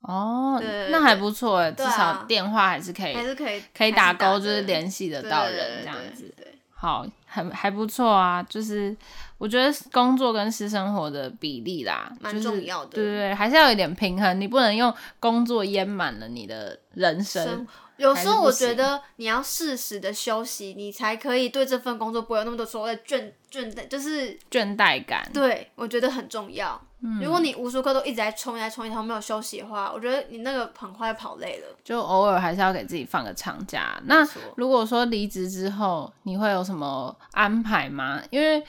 [0.00, 6.32] 哦，对那还不错哎，至少电话还是可以，还是可以可以打勾，就是联系得到人这样子。
[6.80, 8.96] 好，很还不错啊，就是。
[9.38, 12.96] 我觉得工作跟私生活的比例啦，蛮重要的。
[12.96, 17.46] 就是、对对对，还是要有一点平衡，你不能用工作淹满了你的人生。
[17.46, 17.66] 生
[17.98, 25.30] 有时候我觉得你要适时的休息，你才可以对这份工作不会有那么多所谓的倦倦怠，就是倦怠感。
[25.32, 26.80] 对，我觉得很重要。
[27.00, 31.76] 嗯、如果你无时无刻都一直在冲，一直在冲，一条没有休息的话，我觉得你那个很快跑累了。
[31.84, 34.00] 就偶尔还是要给自己放个长假。
[34.06, 34.26] 那
[34.56, 38.20] 如果说离职之后，你会有什么安排吗？
[38.30, 38.62] 因为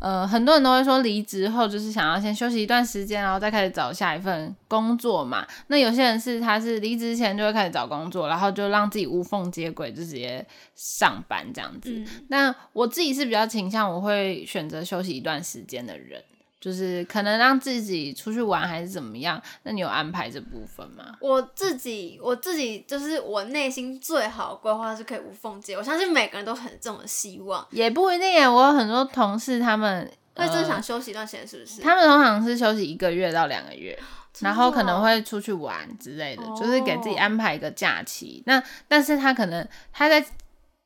[0.00, 5.44] 呃，很多人都会说离职后就是想要先休息一段时间，然后再开始找下一份工作嘛。
[5.66, 11.90] 那有些人是他是离职前就会开始找工作，然后就让自己无缝接轨，就直接上班这样子。
[11.90, 16.22] 嗯、那我自己是比较倾向我会选择休息一段时间的人。
[16.60, 19.40] 就是可能让自己出去玩还是怎么样？
[19.62, 21.16] 那你有安排这部分吗？
[21.20, 25.76] 我自己，我自己就是我内心最好规划是可以无缝接。
[25.76, 28.48] 我相信每个人都很这么希望，也不一定耶。
[28.48, 31.80] 我有很多同事，他们会正想休息一段时间，是不是？
[31.80, 33.96] 他们通常是休息一个月到两个月，
[34.40, 38.42] 然后可能会出去玩之类的，哦、就是给自己安排一个假期。
[38.46, 40.26] 那但是他可能他在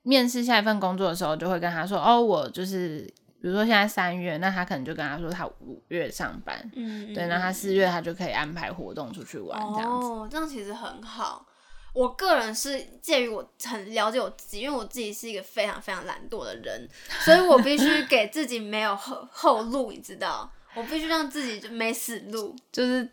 [0.03, 3.11] 面试下一份工作的时候，就会跟他说：“哦，我就是。”
[3.43, 10.07] 比如说现在三月，那他可能就跟他说他五月上班，嗯，对，那他四月他就可以安排活动出去玩这样子。
[10.07, 11.45] 哦，这样其实很好。
[11.93, 16.88] 我个人是介于我很了解我自己，因为我自己是一个非常非常懒惰的人，
[17.24, 23.07] 所以我必须给自己没有后后路，你知道，我必须让自己就没死路，就是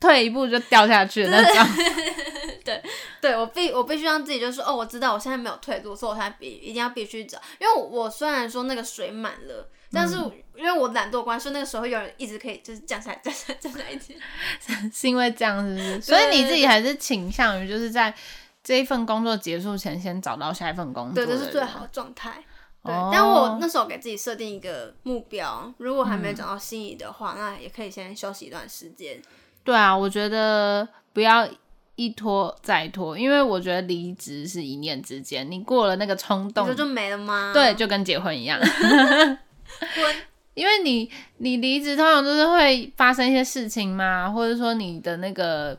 [0.00, 1.84] 退一步就掉下去的那种。
[2.64, 2.82] 对，
[3.20, 9.70] 对我必我必须让自己就是说，哦，我知道我现在没有退路，所以我才必一定要必须找，因为我，我虽然说那个水满了。
[9.96, 10.16] 但是
[10.54, 14.18] 因为我懒惰关系，所以那个时候有人一直可以就是降下来、降下来、降下来一点，
[14.92, 16.00] 是因为这样，是不是？
[16.04, 18.14] 所以你自己还是倾向于就是在
[18.62, 22.42] 这一份工作结束前先找到下一份工作，对，这是最好的状态。
[22.84, 29.20] 对，哦、但我那时候给自己设定一个目标，如果还没找到心仪的话，嗯、那也可以先休息一段时间。
[29.64, 31.48] 对啊，我觉得不要
[31.96, 37.50] 一拖再拖，因为我觉得离职是一念之间，你过了那个冲动，就就没了吗？
[37.52, 38.60] 对，就跟结婚一样。
[40.54, 45.78] 因为你你离职通常都是会发生一些事情嘛，或者说你的那个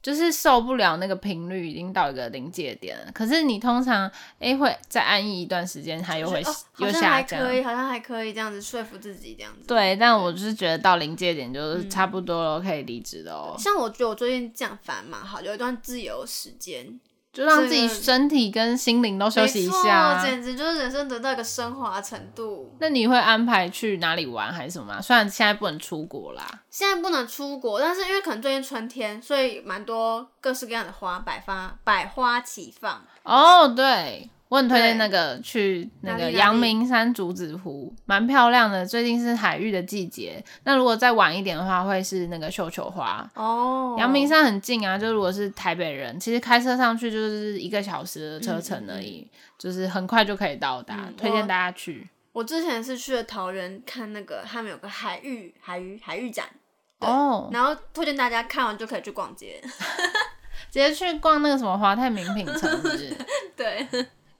[0.00, 3.10] 就是受不了那个频率已经到一个临界点了。
[3.12, 6.40] 可是你通常诶、欸、会再安逸一段时间，它又会
[6.78, 9.66] 又下降，好像还可以，好像还可以这样子说服自己这样子。
[9.66, 13.56] 对，但我就是觉得到临界点就是差不多了，可以离职的哦。
[13.58, 17.00] 像我觉得我最近这样反而蛮好，有一段自由时间。
[17.32, 22.74] 就让自己身体跟心灵都休息一下，简直就是人生得到一个升华程度。
[22.78, 25.00] 那你会安排去哪里玩还是什么？
[25.00, 33.02] 虽然现在不能出国啦，现在不能出国，但是因为可能最近春天，所以蛮多各式各样的花百发百花齐放。
[33.22, 34.28] 哦，对。
[34.52, 38.84] 我很推荐那个去那个阳明山竹子湖，蛮漂亮的。
[38.84, 43.26] 最近是海芋的季节，那如果再晚一点的话，会是那个绣球花。
[43.34, 49.26] 哦，阳明山很近啊，就如果是台北人，其实开车上去就是一个小时的车程而已，
[49.56, 50.96] 就是很快就可以到达。
[50.98, 52.40] 嗯、推荐大家去我。
[52.40, 56.44] 我之前是去了桃园看那个，他们有个海芋海芋海芋展。
[56.98, 59.58] 哦，然后推荐大家看完就可以去逛街，
[60.70, 63.16] 直接去逛那个什么华泰名品城，是不是？
[63.56, 63.88] 对。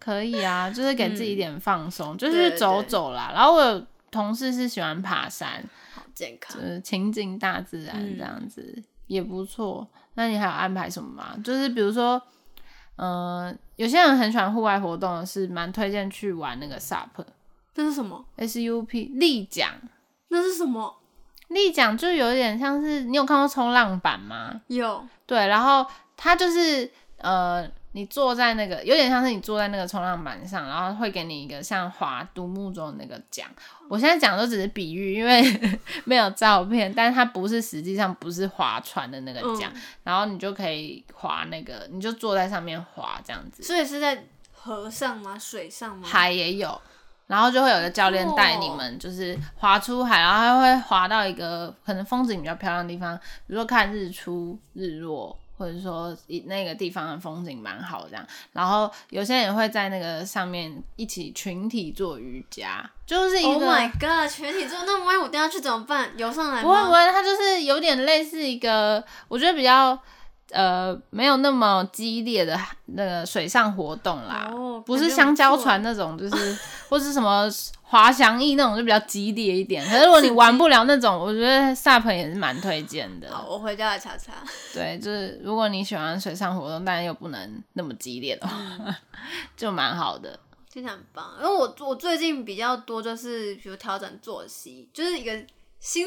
[0.03, 3.29] 可以啊，就是给自己一点放松，嗯、就是走走啦。
[3.29, 5.63] 对对对，然后我有同事是喜欢爬山，
[5.95, 9.89] 好健康，就是亲近大自然这样子、嗯、也不错。
[10.15, 11.37] 那你还有安排什么吗？
[11.45, 12.21] 就是比如说，
[12.97, 17.25] 嗯、呃，有些人很喜欢户外活动，是蛮推荐去玩那个 SUP。
[17.73, 19.81] 这是什么？SUP 立桨。
[20.29, 20.97] 那是什么？
[21.47, 24.63] 立桨就有点像是你有看过冲浪板吗？
[24.67, 25.07] 有。
[25.27, 25.87] 对，然后
[26.17, 27.71] 它就是呃。
[27.95, 33.47] 你坐在那个有点像是你坐在那个冲浪板上，然后会给你一个像划独木舟的那个桨。
[33.89, 35.43] 我现在讲的都只是比喻，因为
[36.05, 43.63] 没有照片，但是它不是实际上不是划船的那个桨，嗯、然后你就可以划那个，你就坐在上面划这样子。
[43.63, 45.39] 所以是在河上吗？
[45.39, 46.09] 水上吗？
[46.09, 46.81] 海也有，
[47.27, 53.15] 然后就会有个教练带你们，就是划出海，然后他会划到一个可能风景比较漂亮的地方，
[53.47, 55.39] 比如说看日出日落。
[55.63, 58.27] 或者说，那个地方的风景蛮好，这样。
[58.51, 63.49] 然后有些人会在那个上面一起群体做瑜伽，就是一个。
[63.49, 64.29] Oh my god！
[64.29, 66.11] 群体做，那万一我掉下去怎么办？
[66.17, 66.63] 游上来吗？
[66.63, 69.97] 不会不会，它就是有点类似一个，我觉得比较。
[70.51, 76.59] 呃，没有那么激烈的那个水上活动啦，哦、不是香蕉船那种，就是
[76.91, 77.49] 或是什么
[77.93, 79.87] 滑翔翼那种，就比较激烈一点。
[79.87, 83.31] 可是如果你玩不了那种，我觉得 SUP 也是蛮推荐的。
[83.31, 84.33] 好，我回家来查查。
[84.73, 88.95] 对，就是如果你喜欢水上活动，但又不能那么激烈的话，嗯、
[89.55, 90.41] 就蛮好的。
[90.71, 95.45] 非常棒，因为我我最近比较多就是比如调整作息，就是一个。
[95.79, 96.07] 心，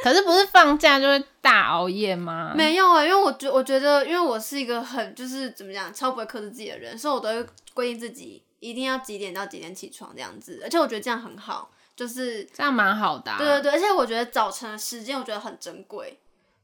[0.00, 2.52] 可是不是放假就会大熬夜吗？
[2.54, 13.38] 没有啊、欸，因为我觉我觉得，因为我是一个很就是怎么讲，超不会克制自己的人，所以我都会规定自己一定要几点到几点起床这样子，而且我觉得这样很好，就是这样蛮好的、啊。
[13.38, 16.18] 对对对，而且我觉得早晨的时间我觉得很珍贵，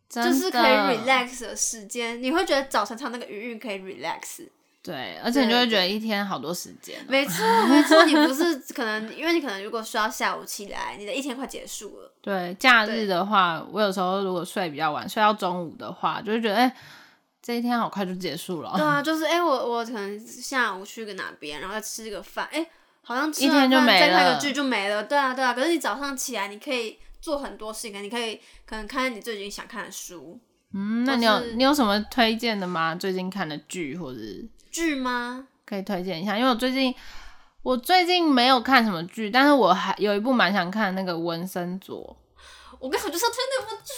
[0.08, 4.48] 就是可以 relax 的时间，你会觉得早晨唱那个余韵可以 relax。
[4.82, 7.02] 对，而且你就会觉得一天好多时间。
[7.08, 12.12] 没错，没错，你不是可能，因为你可能如果睡到下午起来，你的一天快结束了。
[12.20, 16.76] 对，假日的话，我有时候如果睡比较晚，睡到中午的话，就会觉得哎、欸，
[17.44, 18.72] 这一天好快就结束了。
[18.74, 22.70] 对啊， 就是哎、欸，我我可能下午去个哪边，然后再吃个饭，哎、欸，
[23.02, 25.04] 好像吃一天就没了，再看个剧就没了。
[25.04, 25.52] 对啊，对啊。
[25.52, 30.40] 可是你早上起来，你可以做很多事情，你可以可能看你最近想看的书。
[30.72, 32.94] 嗯，那你有你有什么推荐的吗？
[32.94, 34.18] 最近看的剧或者？
[34.70, 35.46] 剧吗？
[35.66, 36.94] 可以推荐一下，因为我最近
[37.62, 42.00] 我最近没有看什么剧，但是我还有一部蛮想看那个《文森佐》。
[42.80, 43.92] 我刚好就是要推那部剧。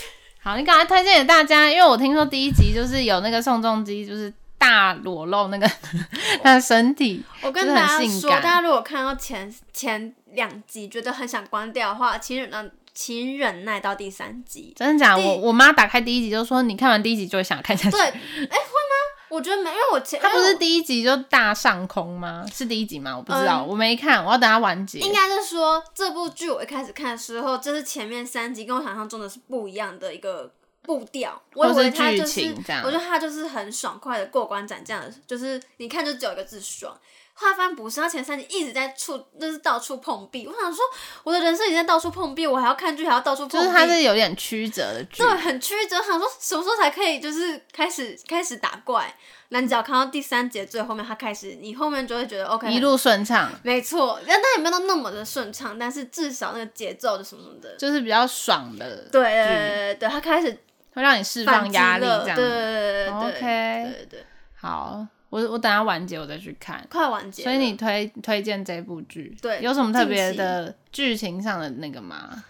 [0.47, 5.69] 好，你赶快推荐给大家，因为我听说第一集就是有那个宋仲基，就是大裸露那个
[6.41, 7.21] 他的身体。
[7.43, 14.73] 我跟大家说，大家如果看到前前两集觉得很想关掉的话，请忍耐，请忍耐到第三集。
[14.77, 15.27] 真的假的？
[15.27, 17.91] 我我妈打开第一集就说，你看完第一集就会想看下去。
[17.91, 18.86] 对，哎、欸，会吗？
[19.29, 22.45] 我觉得没，因为我前他不是第一集就大上空吗？
[22.53, 23.17] 是第一集吗？
[23.17, 24.99] 我不知道，嗯、我没看，我要等它完结。
[25.01, 30.51] 应该是说这部剧我一开始看的时候，就是前面三集跟我想象中的是不一样的一个
[30.83, 31.41] 步调。
[31.55, 32.55] 我以为他就是，
[32.85, 36.97] 我觉得他就是很爽快的过关斩将的，就是你看就只有一个字爽。
[37.39, 40.47] 后来发现不是，他前三集一直在触，就是到处碰壁。
[40.47, 40.83] 我想说，
[41.23, 43.59] 我的人生已经在到处碰壁，我还要看剧，还要到处碰壁。
[43.59, 46.03] 就是它是有点曲折的剧，对，很曲折。
[46.03, 49.15] 想说什么时候才可以，就是开始开始打怪？
[49.51, 53.51] 那你只要看到第三节最后面，他开始，你后面就会觉得 OK，一路顺畅。
[53.63, 59.09] 没错，但但也没有到那么的顺畅，但是至少那个节奏的什么什么的，就是比较爽的。
[59.13, 60.51] 对对对对，他开始
[60.95, 62.35] 会让你释放压力，这样。
[62.35, 64.27] 对对对 OK，对对对，
[64.59, 65.07] 好。
[65.29, 67.43] 我我等下完结我再去看，快完结。
[67.43, 72.45] 所以你推推荐这部剧，对，有什么特别的剧情上的那个吗？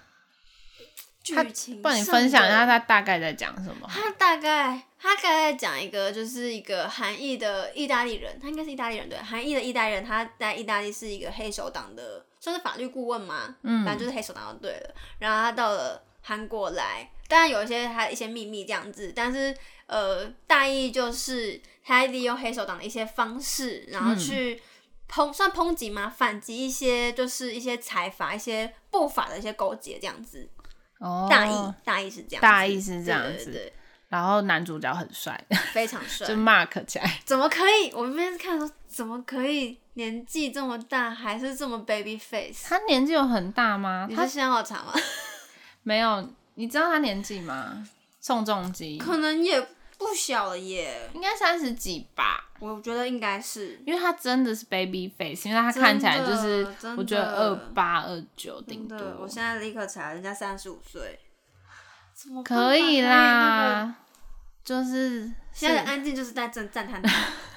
[1.23, 3.89] 剧情，帮你分享一下，他大概在讲什么？
[3.89, 14.95] 他大概他大概讲一个，就是一个韩裔的意大利人，他应该是意大利人对，韩裔的意大利人，他在意大利是一个黑手党的，算是法律顾问嘛，嗯，反正就是黑手党就对了。
[15.19, 16.03] 然后他到了。
[16.29, 19.57] 韩国来，当然有一些他一些秘密这样子，但是
[19.87, 24.61] 呃，大意就是他利用黑手党的一些方式，然后去
[25.09, 26.09] 抨、嗯、算抨击吗？
[26.09, 30.49] 反击一些就是一些财阀、一些不法的一些勾结这样子。
[30.99, 33.45] 哦，大意大意是这样，大意是这样子。
[33.45, 33.73] 对对对
[34.09, 35.39] 然后男主角很帅，
[35.73, 37.21] 非常帅， 就 Mark 起来。
[37.25, 37.91] 怎么可以？
[37.93, 42.69] 我们那边看说，怎么可以年纪这么大还是这么 baby face？
[42.69, 44.09] 他年纪有很大吗？
[44.15, 44.93] 他现在好长吗？
[45.83, 47.87] 没有，你知道他年纪吗？
[48.21, 49.61] 宋仲基可能也
[49.99, 52.51] 不小了耶，应该三十几吧。
[52.59, 56.67] 我觉得应该是，因为他真的是 baby face，因为他看起来就是，
[56.97, 58.99] 我觉得二八二九顶多。
[59.21, 61.19] 我现在立刻查，人家三十五岁。
[62.43, 63.95] 可以啦，
[64.65, 67.03] 就是现在的安静，就是在赞赞叹。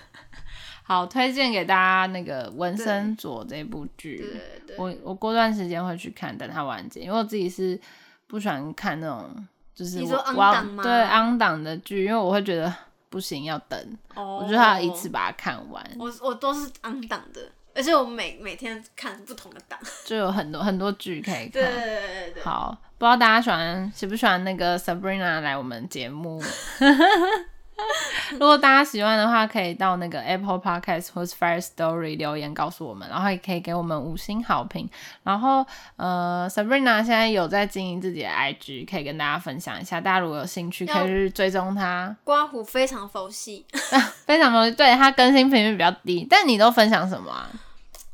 [0.84, 4.38] 好，推荐给大家那个《文森佐》这部剧，
[4.78, 7.80] 我我过段时间会去看，等它完结，因为我自己是
[8.28, 9.48] 不喜欢看那种
[9.80, 12.74] 就是我要对 on 档的剧，因为我会觉得
[13.10, 15.82] 不行，要等，oh, 我觉得要一次把它看完。
[15.98, 17.42] 我我都是 on 档的。
[17.74, 21.52] 而且我每每天看不同的档，就有很多很多剧可以 看。
[21.52, 22.44] 对对对对。
[22.44, 26.44] 好，不知道大家喜欢喜不喜欢那个 Sabrina 来我们节目。
[28.34, 34.90] 如果大家喜欢的话，可以到那个 Apple Podcast 或是 Fire Story 留言告诉我们，然后也可以给我们五星好评。
[35.24, 35.66] 然后
[35.96, 40.00] 呃，Sabrina 现在有在经营自己的 IG，可以跟大家分享一下。
[40.00, 42.16] 大家如果有兴趣，可以去追踪他。
[42.24, 43.66] 刮胡非常佛系，
[44.26, 44.76] 非常佛系。
[44.76, 47.50] 对，他更新频率比较低，但你都分享什么啊？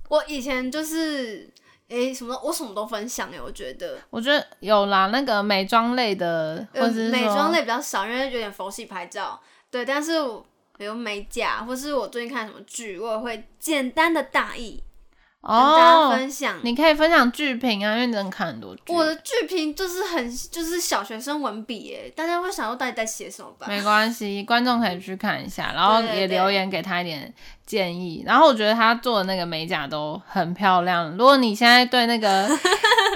[0.08, 1.50] 我以前就是
[1.90, 3.98] 诶，什么我什么都分享诶，我觉得。
[4.10, 9.40] 我觉得有啦，那个美妆类的，或者是美妆类比较少，因为有点佛系拍照。
[9.76, 10.46] 对，但是我
[10.78, 14.82] 比如美甲，或是我最近看什么剧，我也会简单的大意
[15.42, 16.58] 跟大家分享。
[16.64, 18.84] 你可以分享剧评啊，因为你能看很多剧。
[18.88, 23.68] 我的剧评就是很就是小学生文笔耶，大家会想说到底在写什么吧？
[23.68, 27.34] 没关系，观众可以去看一下，然后也留言给他一点
[27.66, 28.24] 建议。
[28.26, 31.12] 然后我觉得他做的那个美甲都很漂亮。
[31.18, 32.48] 如果你现在对那个。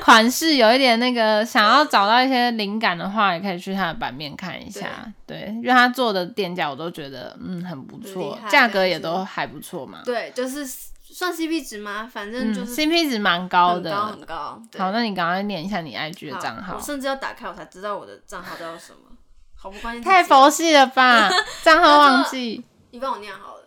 [0.02, 4.88] 款式有一点那个，想要找到一些灵感的话，也可以去他的版面看一下。
[5.28, 10.00] 对，对，因为他做的店家我都觉得嗯很不错，价格也都还不错嘛。
[10.04, 12.10] 对，就是算 CP 值吗？
[12.12, 14.86] 反正就是、嗯、CP 值蛮高的，很高很高。
[14.86, 16.76] 好，那你赶快念一下你 IG 的账号。
[16.78, 19.16] 我甚至要打开我才知道我的账号叫什么，
[19.56, 20.02] 好不关心。
[20.02, 21.30] 太佛系了吧？
[21.62, 22.64] 账号忘记。
[22.92, 23.59] 你帮我念好了。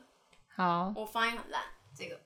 [0.57, 0.93] 好。
[0.97, 1.61] 我发音很烂，
[1.97, 2.21] 这个。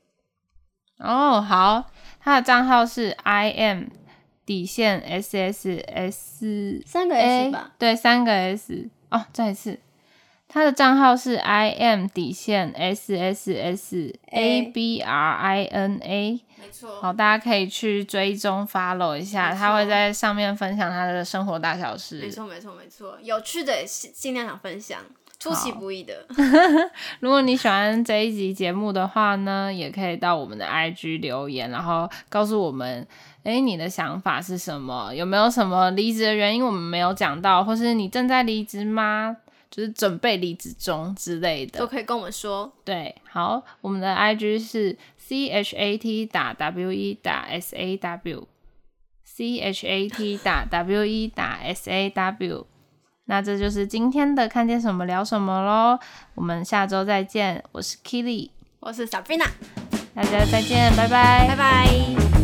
[0.98, 1.90] 哦，好。
[2.20, 3.84] 他的账号是 I M
[4.44, 7.72] 底线 S S S 三个 S 吧？
[7.78, 9.26] 对，三个 S 哦。
[9.32, 9.78] 再一次，
[10.48, 17.00] 他的账号是 I M 底线 S S S A B R I N A，没错。
[17.00, 22.20] 好，大家可以去追踪 follow 一下，他会在上面分享他的生活大小事。
[22.20, 25.00] 没错，没错，没错，有趣的也尽量想分享。
[25.38, 26.26] 出其不意的。
[27.20, 33.06] 如果你喜欢这一集节目的话呢，也可以到我们的 IG 留言，然后告诉我们，
[33.42, 35.14] 哎，你的想法是什么？
[35.14, 39.36] 有没有什么离职的原因我们没有讲到，或是你正在离职吗？
[39.68, 42.72] 就是准备离职中之类的，都可以跟我们说。
[42.84, 50.08] 对，好，我们的 IG 是 C H A T 打 W E 打 S A W，C H A
[50.08, 52.66] T 打 W E 打 S A W。
[53.26, 55.98] 那这就是今天的看见什么聊什么喽，
[56.34, 57.62] 我们下周再见。
[57.72, 58.50] 我是 Kitty，
[58.80, 59.48] 我是 Sabrina，
[60.14, 62.35] 大家再见，拜拜，拜拜。